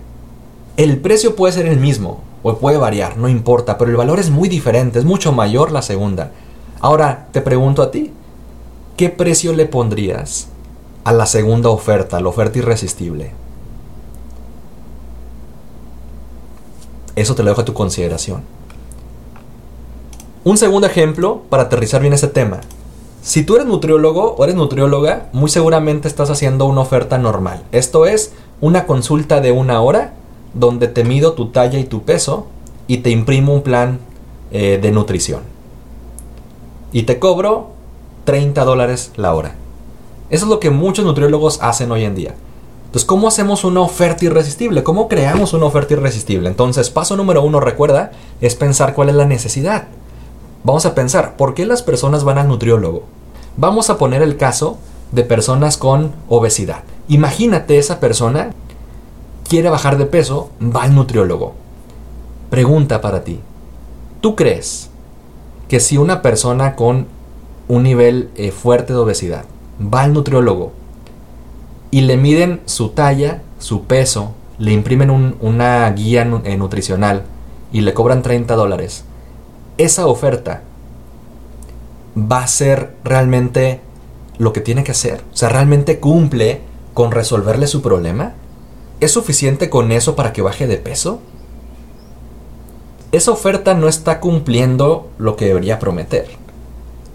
El 0.77 0.99
precio 0.99 1.35
puede 1.35 1.53
ser 1.53 1.65
el 1.65 1.79
mismo 1.79 2.21
o 2.43 2.57
puede 2.57 2.77
variar, 2.77 3.17
no 3.17 3.27
importa, 3.27 3.77
pero 3.77 3.91
el 3.91 3.97
valor 3.97 4.19
es 4.19 4.29
muy 4.29 4.47
diferente, 4.47 4.99
es 4.99 5.05
mucho 5.05 5.33
mayor 5.33 5.71
la 5.71 5.81
segunda. 5.81 6.31
Ahora, 6.79 7.27
te 7.31 7.41
pregunto 7.41 7.81
a 7.81 7.91
ti, 7.91 8.13
¿qué 8.95 9.09
precio 9.09 9.53
le 9.53 9.65
pondrías 9.65 10.47
a 11.03 11.11
la 11.11 11.25
segunda 11.25 11.69
oferta, 11.69 12.21
la 12.21 12.29
oferta 12.29 12.59
irresistible? 12.59 13.31
Eso 17.15 17.33
te 17.35 17.43
lo 17.43 17.49
dejo 17.49 17.61
a 17.61 17.65
tu 17.65 17.73
consideración. 17.73 18.56
Un 20.47 20.57
segundo 20.57 20.87
ejemplo 20.87 21.41
para 21.49 21.63
aterrizar 21.63 21.99
bien 21.99 22.13
ese 22.13 22.29
tema. 22.29 22.61
Si 23.21 23.43
tú 23.43 23.55
eres 23.55 23.67
nutriólogo 23.67 24.35
o 24.37 24.43
eres 24.45 24.55
nutrióloga, 24.55 25.27
muy 25.33 25.49
seguramente 25.49 26.07
estás 26.07 26.29
haciendo 26.29 26.67
una 26.67 26.79
oferta 26.79 27.17
normal. 27.17 27.63
Esto 27.73 28.05
es 28.05 28.31
una 28.61 28.85
consulta 28.85 29.41
de 29.41 29.51
una 29.51 29.81
hora 29.81 30.13
donde 30.53 30.87
te 30.87 31.03
mido 31.03 31.33
tu 31.33 31.49
talla 31.49 31.79
y 31.79 31.83
tu 31.83 32.03
peso 32.03 32.47
y 32.87 32.99
te 32.99 33.09
imprimo 33.09 33.53
un 33.53 33.61
plan 33.61 33.99
eh, 34.51 34.79
de 34.81 34.89
nutrición 34.89 35.41
y 36.93 37.03
te 37.03 37.19
cobro 37.19 37.71
30 38.23 38.63
dólares 38.63 39.11
la 39.17 39.33
hora. 39.33 39.53
Eso 40.29 40.45
es 40.45 40.49
lo 40.49 40.61
que 40.61 40.69
muchos 40.69 41.03
nutriólogos 41.03 41.59
hacen 41.61 41.91
hoy 41.91 42.05
en 42.05 42.15
día. 42.15 42.35
Entonces, 42.85 43.05
¿cómo 43.05 43.27
hacemos 43.27 43.65
una 43.65 43.81
oferta 43.81 44.23
irresistible? 44.23 44.81
¿Cómo 44.81 45.09
creamos 45.09 45.51
una 45.51 45.65
oferta 45.65 45.95
irresistible? 45.95 46.47
Entonces, 46.47 46.89
paso 46.89 47.17
número 47.17 47.41
uno, 47.41 47.59
recuerda, 47.59 48.13
es 48.39 48.55
pensar 48.55 48.93
cuál 48.93 49.09
es 49.09 49.15
la 49.15 49.25
necesidad. 49.25 49.89
Vamos 50.67 50.85
a 50.85 50.95
pensar, 50.95 51.37
¿por 51.37 51.53
qué 51.53 51.65
las 51.65 51.81
personas 51.81 52.25
van 52.25 52.37
al 52.37 52.49
nutriólogo? 52.49 53.03
Vamos 53.55 53.89
a 53.89 53.97
poner 53.97 54.21
el 54.21 54.35
caso 54.35 54.77
de 55.13 55.23
personas 55.23 55.77
con 55.77 56.11
obesidad. 56.27 56.83
Imagínate 57.07 57.77
esa 57.77 58.01
persona 58.01 58.49
quiere 59.47 59.69
bajar 59.69 59.97
de 59.97 60.05
peso, 60.07 60.49
va 60.61 60.83
al 60.83 60.93
nutriólogo. 60.93 61.53
Pregunta 62.49 62.99
para 62.99 63.23
ti. 63.23 63.39
¿Tú 64.19 64.35
crees 64.35 64.89
que 65.69 65.79
si 65.79 65.97
una 65.97 66.21
persona 66.21 66.75
con 66.75 67.07
un 67.69 67.83
nivel 67.83 68.29
eh, 68.35 68.51
fuerte 68.51 68.91
de 68.91 68.99
obesidad 68.99 69.45
va 69.81 70.01
al 70.01 70.11
nutriólogo 70.11 70.73
y 71.91 72.01
le 72.01 72.17
miden 72.17 72.59
su 72.65 72.89
talla, 72.89 73.41
su 73.57 73.85
peso, 73.85 74.33
le 74.59 74.73
imprimen 74.73 75.37
una 75.39 75.89
guía 75.91 76.29
eh, 76.43 76.57
nutricional 76.57 77.23
y 77.71 77.79
le 77.79 77.93
cobran 77.93 78.21
30 78.21 78.53
dólares, 78.57 79.05
esa 79.77 80.07
oferta 80.07 80.63
va 82.15 82.43
a 82.43 82.47
ser 82.47 82.95
realmente 83.03 83.81
lo 84.37 84.53
que 84.53 84.61
tiene 84.61 84.83
que 84.83 84.91
hacer. 84.91 85.21
O 85.33 85.37
sea, 85.37 85.49
realmente 85.49 85.99
cumple 85.99 86.61
con 86.93 87.11
resolverle 87.11 87.67
su 87.67 87.81
problema. 87.81 88.33
¿Es 88.99 89.11
suficiente 89.11 89.69
con 89.69 89.91
eso 89.91 90.15
para 90.15 90.33
que 90.33 90.41
baje 90.41 90.67
de 90.67 90.77
peso? 90.77 91.21
esa 93.11 93.31
oferta 93.31 93.73
no 93.73 93.87
está 93.87 94.19
cumpliendo 94.19 95.09
lo 95.17 95.35
que 95.35 95.45
debería 95.45 95.79
prometer. 95.79 96.27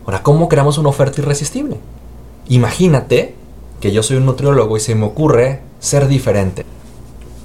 Ahora, 0.05 0.23
¿cómo 0.23 0.49
creamos 0.49 0.79
una 0.79 0.89
oferta 0.89 1.21
irresistible? 1.21 1.79
Imagínate 2.49 3.35
que 3.81 3.93
yo 3.93 4.03
soy 4.03 4.17
un 4.17 4.27
nutriólogo 4.27 4.77
y 4.77 4.81
se 4.81 4.95
me 4.95 5.07
ocurre 5.07 5.61
ser 5.81 6.09
diferente. 6.09 6.65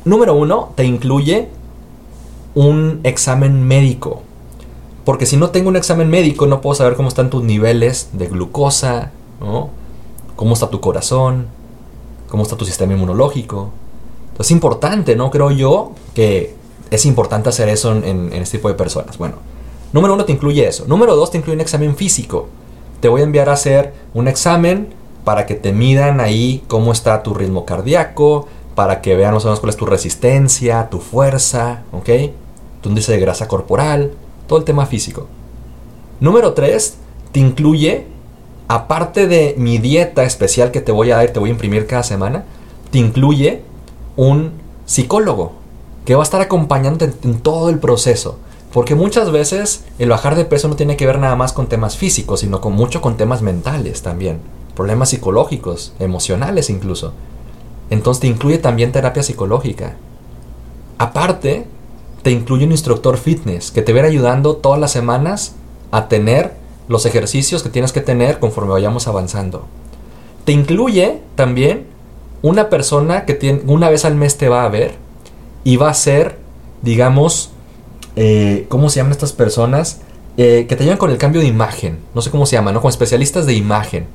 Número 0.05 0.33
uno, 0.33 0.73
te 0.75 0.85
incluye 0.85 1.49
un 2.55 3.01
examen 3.03 3.63
médico. 3.63 4.23
Porque 5.07 5.25
si 5.25 5.37
no 5.37 5.51
tengo 5.51 5.69
un 5.69 5.77
examen 5.77 6.09
médico, 6.09 6.47
no 6.47 6.59
puedo 6.59 6.75
saber 6.75 6.97
cómo 6.97 7.07
están 7.07 7.29
tus 7.29 7.41
niveles 7.41 8.09
de 8.11 8.27
glucosa, 8.27 9.11
¿no? 9.39 9.69
cómo 10.35 10.53
está 10.53 10.69
tu 10.69 10.81
corazón, 10.81 11.47
cómo 12.27 12.43
está 12.43 12.57
tu 12.57 12.65
sistema 12.65 12.91
inmunológico. 12.91 13.71
Entonces 14.31 14.47
es 14.47 14.51
importante, 14.51 15.15
¿no? 15.15 15.31
Creo 15.31 15.51
yo 15.51 15.93
que 16.13 16.55
es 16.91 17.05
importante 17.05 17.47
hacer 17.47 17.69
eso 17.69 17.93
en, 17.93 18.33
este 18.33 18.57
tipo 18.57 18.67
de 18.67 18.73
personas. 18.73 19.17
Bueno, 19.17 19.35
número 19.93 20.13
uno 20.13 20.25
te 20.25 20.33
incluye 20.33 20.67
eso. 20.67 20.83
Número 20.87 21.15
dos 21.15 21.31
te 21.31 21.37
incluye 21.37 21.55
un 21.55 21.61
examen 21.61 21.95
físico. 21.95 22.49
Te 22.99 23.07
voy 23.07 23.21
a 23.21 23.23
enviar 23.23 23.47
a 23.47 23.53
hacer 23.53 23.93
un 24.13 24.27
examen 24.27 24.89
para 25.23 25.45
que 25.45 25.55
te 25.55 25.71
midan 25.71 26.19
ahí 26.19 26.65
cómo 26.67 26.91
está 26.91 27.23
tu 27.23 27.33
ritmo 27.33 27.63
cardíaco, 27.63 28.49
para 28.75 28.99
que 28.99 29.15
vean 29.15 29.33
más 29.33 29.45
o 29.45 29.47
menos 29.47 29.61
cuál 29.61 29.69
es 29.69 29.77
tu 29.77 29.85
resistencia, 29.85 30.89
tu 30.89 30.99
fuerza, 30.99 31.83
¿ok? 31.93 32.09
Tu 32.81 32.89
índice 32.89 33.13
de 33.13 33.21
grasa 33.21 33.47
corporal, 33.47 34.11
todo 34.47 34.59
el 34.59 34.65
tema 34.65 34.85
físico. 34.85 35.27
Número 36.19 36.53
3, 36.53 36.97
te 37.31 37.39
incluye, 37.39 38.05
aparte 38.67 39.27
de 39.27 39.55
mi 39.57 39.77
dieta 39.77 40.23
especial 40.23 40.71
que 40.71 40.81
te 40.81 40.91
voy 40.91 41.11
a 41.11 41.17
dar, 41.17 41.29
te 41.29 41.39
voy 41.39 41.49
a 41.49 41.53
imprimir 41.53 41.85
cada 41.85 42.03
semana, 42.03 42.45
te 42.91 42.97
incluye 42.97 43.61
un 44.15 44.51
psicólogo 44.85 45.53
que 46.05 46.15
va 46.15 46.21
a 46.21 46.23
estar 46.23 46.41
acompañándote 46.41 47.13
en 47.23 47.39
todo 47.39 47.69
el 47.69 47.79
proceso. 47.79 48.39
Porque 48.73 48.95
muchas 48.95 49.31
veces 49.31 49.85
el 49.99 50.09
bajar 50.09 50.35
de 50.35 50.45
peso 50.45 50.67
no 50.67 50.75
tiene 50.75 50.97
que 50.97 51.05
ver 51.05 51.19
nada 51.19 51.35
más 51.35 51.53
con 51.53 51.67
temas 51.67 51.97
físicos, 51.97 52.41
sino 52.41 52.61
con 52.61 52.73
mucho 52.73 53.01
con 53.01 53.17
temas 53.17 53.41
mentales 53.41 54.01
también. 54.01 54.39
Problemas 54.75 55.09
psicológicos, 55.09 55.93
emocionales 55.99 56.69
incluso. 56.69 57.13
Entonces 57.89 58.21
te 58.21 58.27
incluye 58.27 58.57
también 58.57 58.91
terapia 58.91 59.23
psicológica. 59.23 59.95
Aparte, 60.97 61.67
te 62.23 62.31
incluye 62.31 62.65
un 62.65 62.71
instructor 62.71 63.17
fitness 63.17 63.71
que 63.71 63.81
te 63.81 63.93
va 63.93 64.01
ayudando 64.01 64.55
todas 64.57 64.79
las 64.79 64.91
semanas 64.91 65.55
a 65.91 66.07
tener 66.07 66.53
los 66.87 67.05
ejercicios 67.05 67.63
que 67.63 67.69
tienes 67.69 67.91
que 67.91 68.01
tener 68.01 68.39
conforme 68.39 68.71
vayamos 68.71 69.07
avanzando. 69.07 69.65
Te 70.45 70.51
incluye 70.51 71.21
también 71.35 71.87
una 72.41 72.69
persona 72.69 73.25
que 73.25 73.33
tiene, 73.33 73.61
una 73.65 73.89
vez 73.89 74.05
al 74.05 74.15
mes 74.15 74.37
te 74.37 74.49
va 74.49 74.63
a 74.63 74.69
ver 74.69 74.95
y 75.63 75.77
va 75.77 75.89
a 75.89 75.93
ser, 75.93 76.37
digamos, 76.81 77.51
eh, 78.15 78.65
¿cómo 78.69 78.89
se 78.89 78.97
llaman 78.97 79.11
estas 79.11 79.33
personas? 79.33 80.01
Eh, 80.37 80.65
que 80.69 80.75
te 80.75 80.83
ayudan 80.83 80.99
con 80.99 81.09
el 81.09 81.17
cambio 81.17 81.41
de 81.41 81.47
imagen. 81.47 81.99
No 82.13 82.21
sé 82.21 82.29
cómo 82.29 82.45
se 82.45 82.55
llaman, 82.55 82.73
¿no? 82.73 82.81
Como 82.81 82.89
especialistas 82.89 83.45
de 83.45 83.53
imagen. 83.53 84.07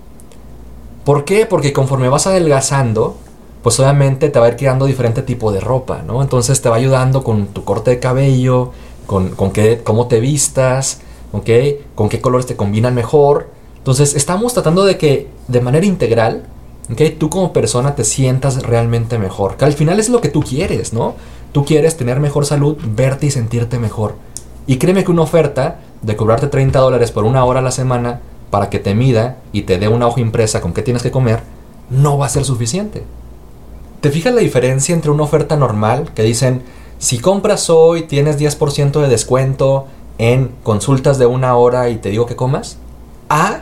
¿Por 1.04 1.24
qué? 1.24 1.46
Porque 1.46 1.72
conforme 1.72 2.08
vas 2.08 2.26
adelgazando, 2.26 3.16
pues 3.62 3.78
obviamente 3.80 4.28
te 4.28 4.38
va 4.38 4.46
a 4.46 4.48
ir 4.48 4.56
creando 4.56 4.86
diferente 4.86 5.22
tipo 5.22 5.52
de 5.52 5.60
ropa, 5.60 6.02
¿no? 6.06 6.22
Entonces 6.22 6.60
te 6.60 6.68
va 6.68 6.76
ayudando 6.76 7.22
con 7.22 7.46
tu 7.48 7.64
corte 7.64 7.92
de 7.92 7.98
cabello, 8.00 8.72
con, 9.06 9.30
con 9.30 9.52
qué, 9.52 9.80
cómo 9.84 10.08
te 10.08 10.20
vistas, 10.20 11.00
¿ok? 11.32 11.48
Con 11.94 12.08
qué 12.08 12.20
colores 12.20 12.46
te 12.46 12.56
combinan 12.56 12.94
mejor. 12.94 13.50
Entonces 13.78 14.14
estamos 14.14 14.52
tratando 14.52 14.84
de 14.84 14.98
que 14.98 15.28
de 15.48 15.60
manera 15.60 15.86
integral, 15.86 16.44
¿ok? 16.90 17.02
Tú 17.18 17.30
como 17.30 17.52
persona 17.52 17.94
te 17.94 18.04
sientas 18.04 18.62
realmente 18.62 19.18
mejor. 19.18 19.56
Que 19.56 19.64
al 19.64 19.72
final 19.74 20.00
es 20.00 20.08
lo 20.08 20.20
que 20.20 20.28
tú 20.28 20.42
quieres, 20.42 20.92
¿no? 20.92 21.14
Tú 21.52 21.64
quieres 21.64 21.96
tener 21.96 22.18
mejor 22.18 22.46
salud, 22.46 22.76
verte 22.82 23.26
y 23.26 23.30
sentirte 23.30 23.78
mejor. 23.78 24.16
Y 24.66 24.76
créeme 24.76 25.04
que 25.04 25.10
una 25.10 25.22
oferta 25.22 25.80
de 26.02 26.16
cobrarte 26.16 26.46
30 26.48 26.78
dólares 26.78 27.10
por 27.12 27.24
una 27.24 27.44
hora 27.44 27.60
a 27.60 27.62
la 27.62 27.70
semana 27.70 28.20
para 28.50 28.70
que 28.70 28.78
te 28.78 28.94
mida 28.94 29.38
y 29.52 29.62
te 29.62 29.78
dé 29.78 29.88
una 29.88 30.06
hoja 30.06 30.20
impresa 30.20 30.60
con 30.60 30.72
qué 30.72 30.82
tienes 30.82 31.02
que 31.02 31.10
comer, 31.10 31.40
no 31.90 32.18
va 32.18 32.26
a 32.26 32.30
ser 32.30 32.44
suficiente. 32.44 33.04
¿Te 34.02 34.10
fijas 34.10 34.34
la 34.34 34.40
diferencia 34.40 34.96
entre 34.96 35.12
una 35.12 35.22
oferta 35.22 35.54
normal 35.54 36.10
que 36.12 36.24
dicen, 36.24 36.62
si 36.98 37.20
compras 37.20 37.70
hoy 37.70 38.02
tienes 38.02 38.36
10% 38.36 39.00
de 39.00 39.06
descuento 39.06 39.86
en 40.18 40.50
consultas 40.64 41.20
de 41.20 41.26
una 41.26 41.54
hora 41.54 41.88
y 41.88 41.98
te 41.98 42.08
digo 42.08 42.26
que 42.26 42.34
comas? 42.34 42.78
A, 43.28 43.60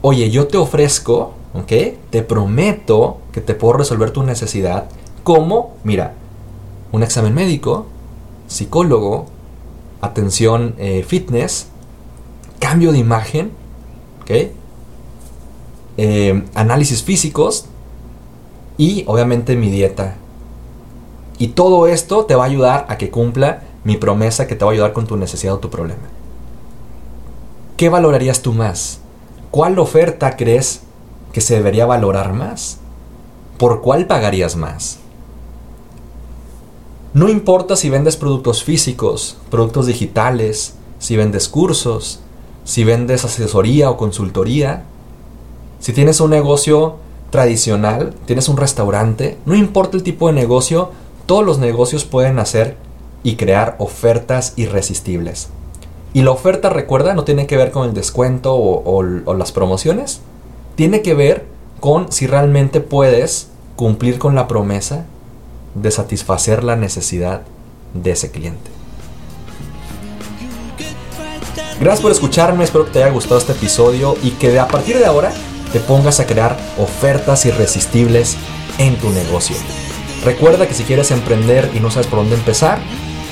oye, 0.00 0.30
yo 0.30 0.46
te 0.46 0.56
ofrezco, 0.56 1.34
¿ok? 1.52 1.72
Te 2.08 2.22
prometo 2.22 3.18
que 3.32 3.42
te 3.42 3.52
puedo 3.54 3.74
resolver 3.74 4.12
tu 4.12 4.22
necesidad. 4.22 4.86
como, 5.24 5.74
Mira, 5.84 6.14
un 6.90 7.02
examen 7.02 7.34
médico, 7.34 7.84
psicólogo, 8.48 9.26
atención 10.00 10.74
eh, 10.78 11.04
fitness, 11.06 11.66
cambio 12.60 12.92
de 12.92 12.98
imagen, 12.98 13.50
¿ok? 14.22 14.30
Eh, 15.98 16.44
análisis 16.54 17.02
físicos, 17.02 17.66
y 18.80 19.04
obviamente 19.06 19.56
mi 19.56 19.68
dieta. 19.68 20.14
Y 21.36 21.48
todo 21.48 21.86
esto 21.86 22.24
te 22.24 22.34
va 22.34 22.44
a 22.44 22.46
ayudar 22.46 22.86
a 22.88 22.96
que 22.96 23.10
cumpla 23.10 23.62
mi 23.84 23.98
promesa 23.98 24.46
que 24.46 24.56
te 24.56 24.64
va 24.64 24.70
a 24.70 24.72
ayudar 24.72 24.94
con 24.94 25.06
tu 25.06 25.18
necesidad 25.18 25.52
o 25.52 25.58
tu 25.58 25.68
problema. 25.68 26.08
¿Qué 27.76 27.90
valorarías 27.90 28.40
tú 28.40 28.54
más? 28.54 29.00
¿Cuál 29.50 29.78
oferta 29.78 30.34
crees 30.34 30.80
que 31.30 31.42
se 31.42 31.56
debería 31.56 31.84
valorar 31.84 32.32
más? 32.32 32.78
¿Por 33.58 33.82
cuál 33.82 34.06
pagarías 34.06 34.56
más? 34.56 34.98
No 37.12 37.28
importa 37.28 37.76
si 37.76 37.90
vendes 37.90 38.16
productos 38.16 38.64
físicos, 38.64 39.36
productos 39.50 39.84
digitales, 39.88 40.72
si 40.98 41.18
vendes 41.18 41.50
cursos, 41.50 42.20
si 42.64 42.84
vendes 42.84 43.26
asesoría 43.26 43.90
o 43.90 43.98
consultoría, 43.98 44.84
si 45.80 45.92
tienes 45.92 46.18
un 46.20 46.30
negocio 46.30 46.96
tradicional, 47.30 48.14
tienes 48.26 48.48
un 48.48 48.56
restaurante, 48.56 49.38
no 49.46 49.54
importa 49.54 49.96
el 49.96 50.02
tipo 50.02 50.26
de 50.26 50.34
negocio, 50.34 50.90
todos 51.26 51.44
los 51.44 51.58
negocios 51.58 52.04
pueden 52.04 52.38
hacer 52.38 52.76
y 53.22 53.36
crear 53.36 53.76
ofertas 53.78 54.52
irresistibles. 54.56 55.48
Y 56.12 56.22
la 56.22 56.32
oferta, 56.32 56.70
recuerda, 56.70 57.14
no 57.14 57.24
tiene 57.24 57.46
que 57.46 57.56
ver 57.56 57.70
con 57.70 57.88
el 57.88 57.94
descuento 57.94 58.54
o, 58.56 59.02
las 59.02 59.52
promociones, 59.52 60.20
tiene 60.74 61.02
que 61.02 61.14
ver 61.14 61.46
con 61.78 62.10
si 62.10 62.26
realmente 62.26 62.80
puedes 62.80 63.48
cumplir 63.76 64.18
con 64.18 64.34
la 64.34 64.48
promesa 64.48 65.06
de 65.74 65.90
satisfacer 65.90 66.64
la 66.64 66.74
necesidad 66.74 67.42
de 67.94 68.10
ese 68.10 68.30
cliente. 68.32 68.70
Gracias 71.78 72.02
por 72.02 72.10
escucharme, 72.10 72.64
espero 72.64 72.86
que 72.86 72.90
te 72.90 73.02
haya 73.02 73.12
gustado 73.12 73.38
este 73.38 73.52
episodio 73.52 74.16
y 74.22 74.32
que 74.32 74.58
a 74.58 74.68
partir 74.68 74.98
de 74.98 75.06
ahora 75.06 75.32
te 75.72 75.80
pongas 75.80 76.20
a 76.20 76.26
crear 76.26 76.56
ofertas 76.78 77.46
irresistibles 77.46 78.36
en 78.78 78.96
tu 78.96 79.10
negocio. 79.10 79.56
Recuerda 80.24 80.66
que 80.66 80.74
si 80.74 80.84
quieres 80.84 81.10
emprender 81.10 81.70
y 81.74 81.80
no 81.80 81.90
sabes 81.90 82.06
por 82.06 82.18
dónde 82.18 82.36
empezar, 82.36 82.78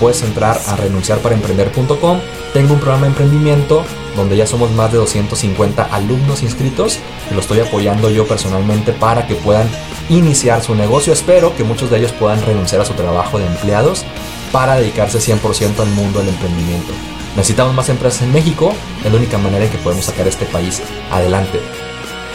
puedes 0.00 0.22
entrar 0.22 0.58
a 0.66 0.76
renunciarparaemprender.com. 0.76 2.18
Tengo 2.52 2.74
un 2.74 2.80
programa 2.80 3.02
de 3.02 3.12
emprendimiento 3.12 3.84
donde 4.16 4.36
ya 4.36 4.46
somos 4.46 4.70
más 4.72 4.90
de 4.90 4.98
250 4.98 5.82
alumnos 5.84 6.42
inscritos 6.42 6.98
y 7.30 7.34
lo 7.34 7.40
estoy 7.40 7.60
apoyando 7.60 8.10
yo 8.10 8.26
personalmente 8.26 8.92
para 8.92 9.26
que 9.26 9.34
puedan 9.34 9.68
iniciar 10.08 10.62
su 10.62 10.74
negocio. 10.74 11.12
Espero 11.12 11.54
que 11.56 11.64
muchos 11.64 11.90
de 11.90 11.98
ellos 11.98 12.12
puedan 12.12 12.42
renunciar 12.42 12.80
a 12.80 12.84
su 12.84 12.94
trabajo 12.94 13.38
de 13.38 13.46
empleados 13.46 14.04
para 14.50 14.76
dedicarse 14.76 15.18
100% 15.18 15.80
al 15.80 15.90
mundo 15.90 16.20
del 16.20 16.28
emprendimiento. 16.28 16.92
Necesitamos 17.36 17.74
más 17.74 17.88
empresas 17.88 18.22
en 18.22 18.32
México, 18.32 18.72
es 19.04 19.12
la 19.12 19.18
única 19.18 19.38
manera 19.38 19.64
en 19.64 19.70
que 19.70 19.78
podemos 19.78 20.06
sacar 20.06 20.26
este 20.26 20.46
país 20.46 20.82
adelante. 21.10 21.60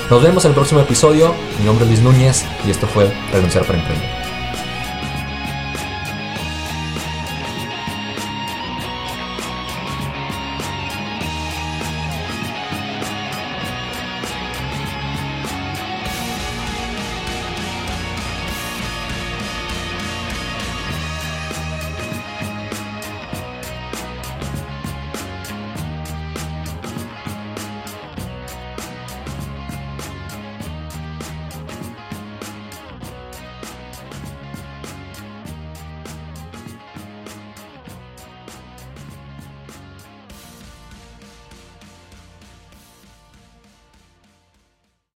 Nos 0.10 0.22
vemos 0.22 0.44
en 0.46 0.50
el 0.50 0.56
próximo 0.56 0.82
episodio. 0.82 1.34
Mi 1.60 1.66
nombre 1.66 1.86
es 1.86 1.92
Luis 1.92 2.02
Núñez 2.02 2.46
y 2.66 2.72
esto 2.72 2.88
fue 2.88 3.12
Renunciar 3.32 3.66
para 3.66 3.80
Emprender. 3.80 4.23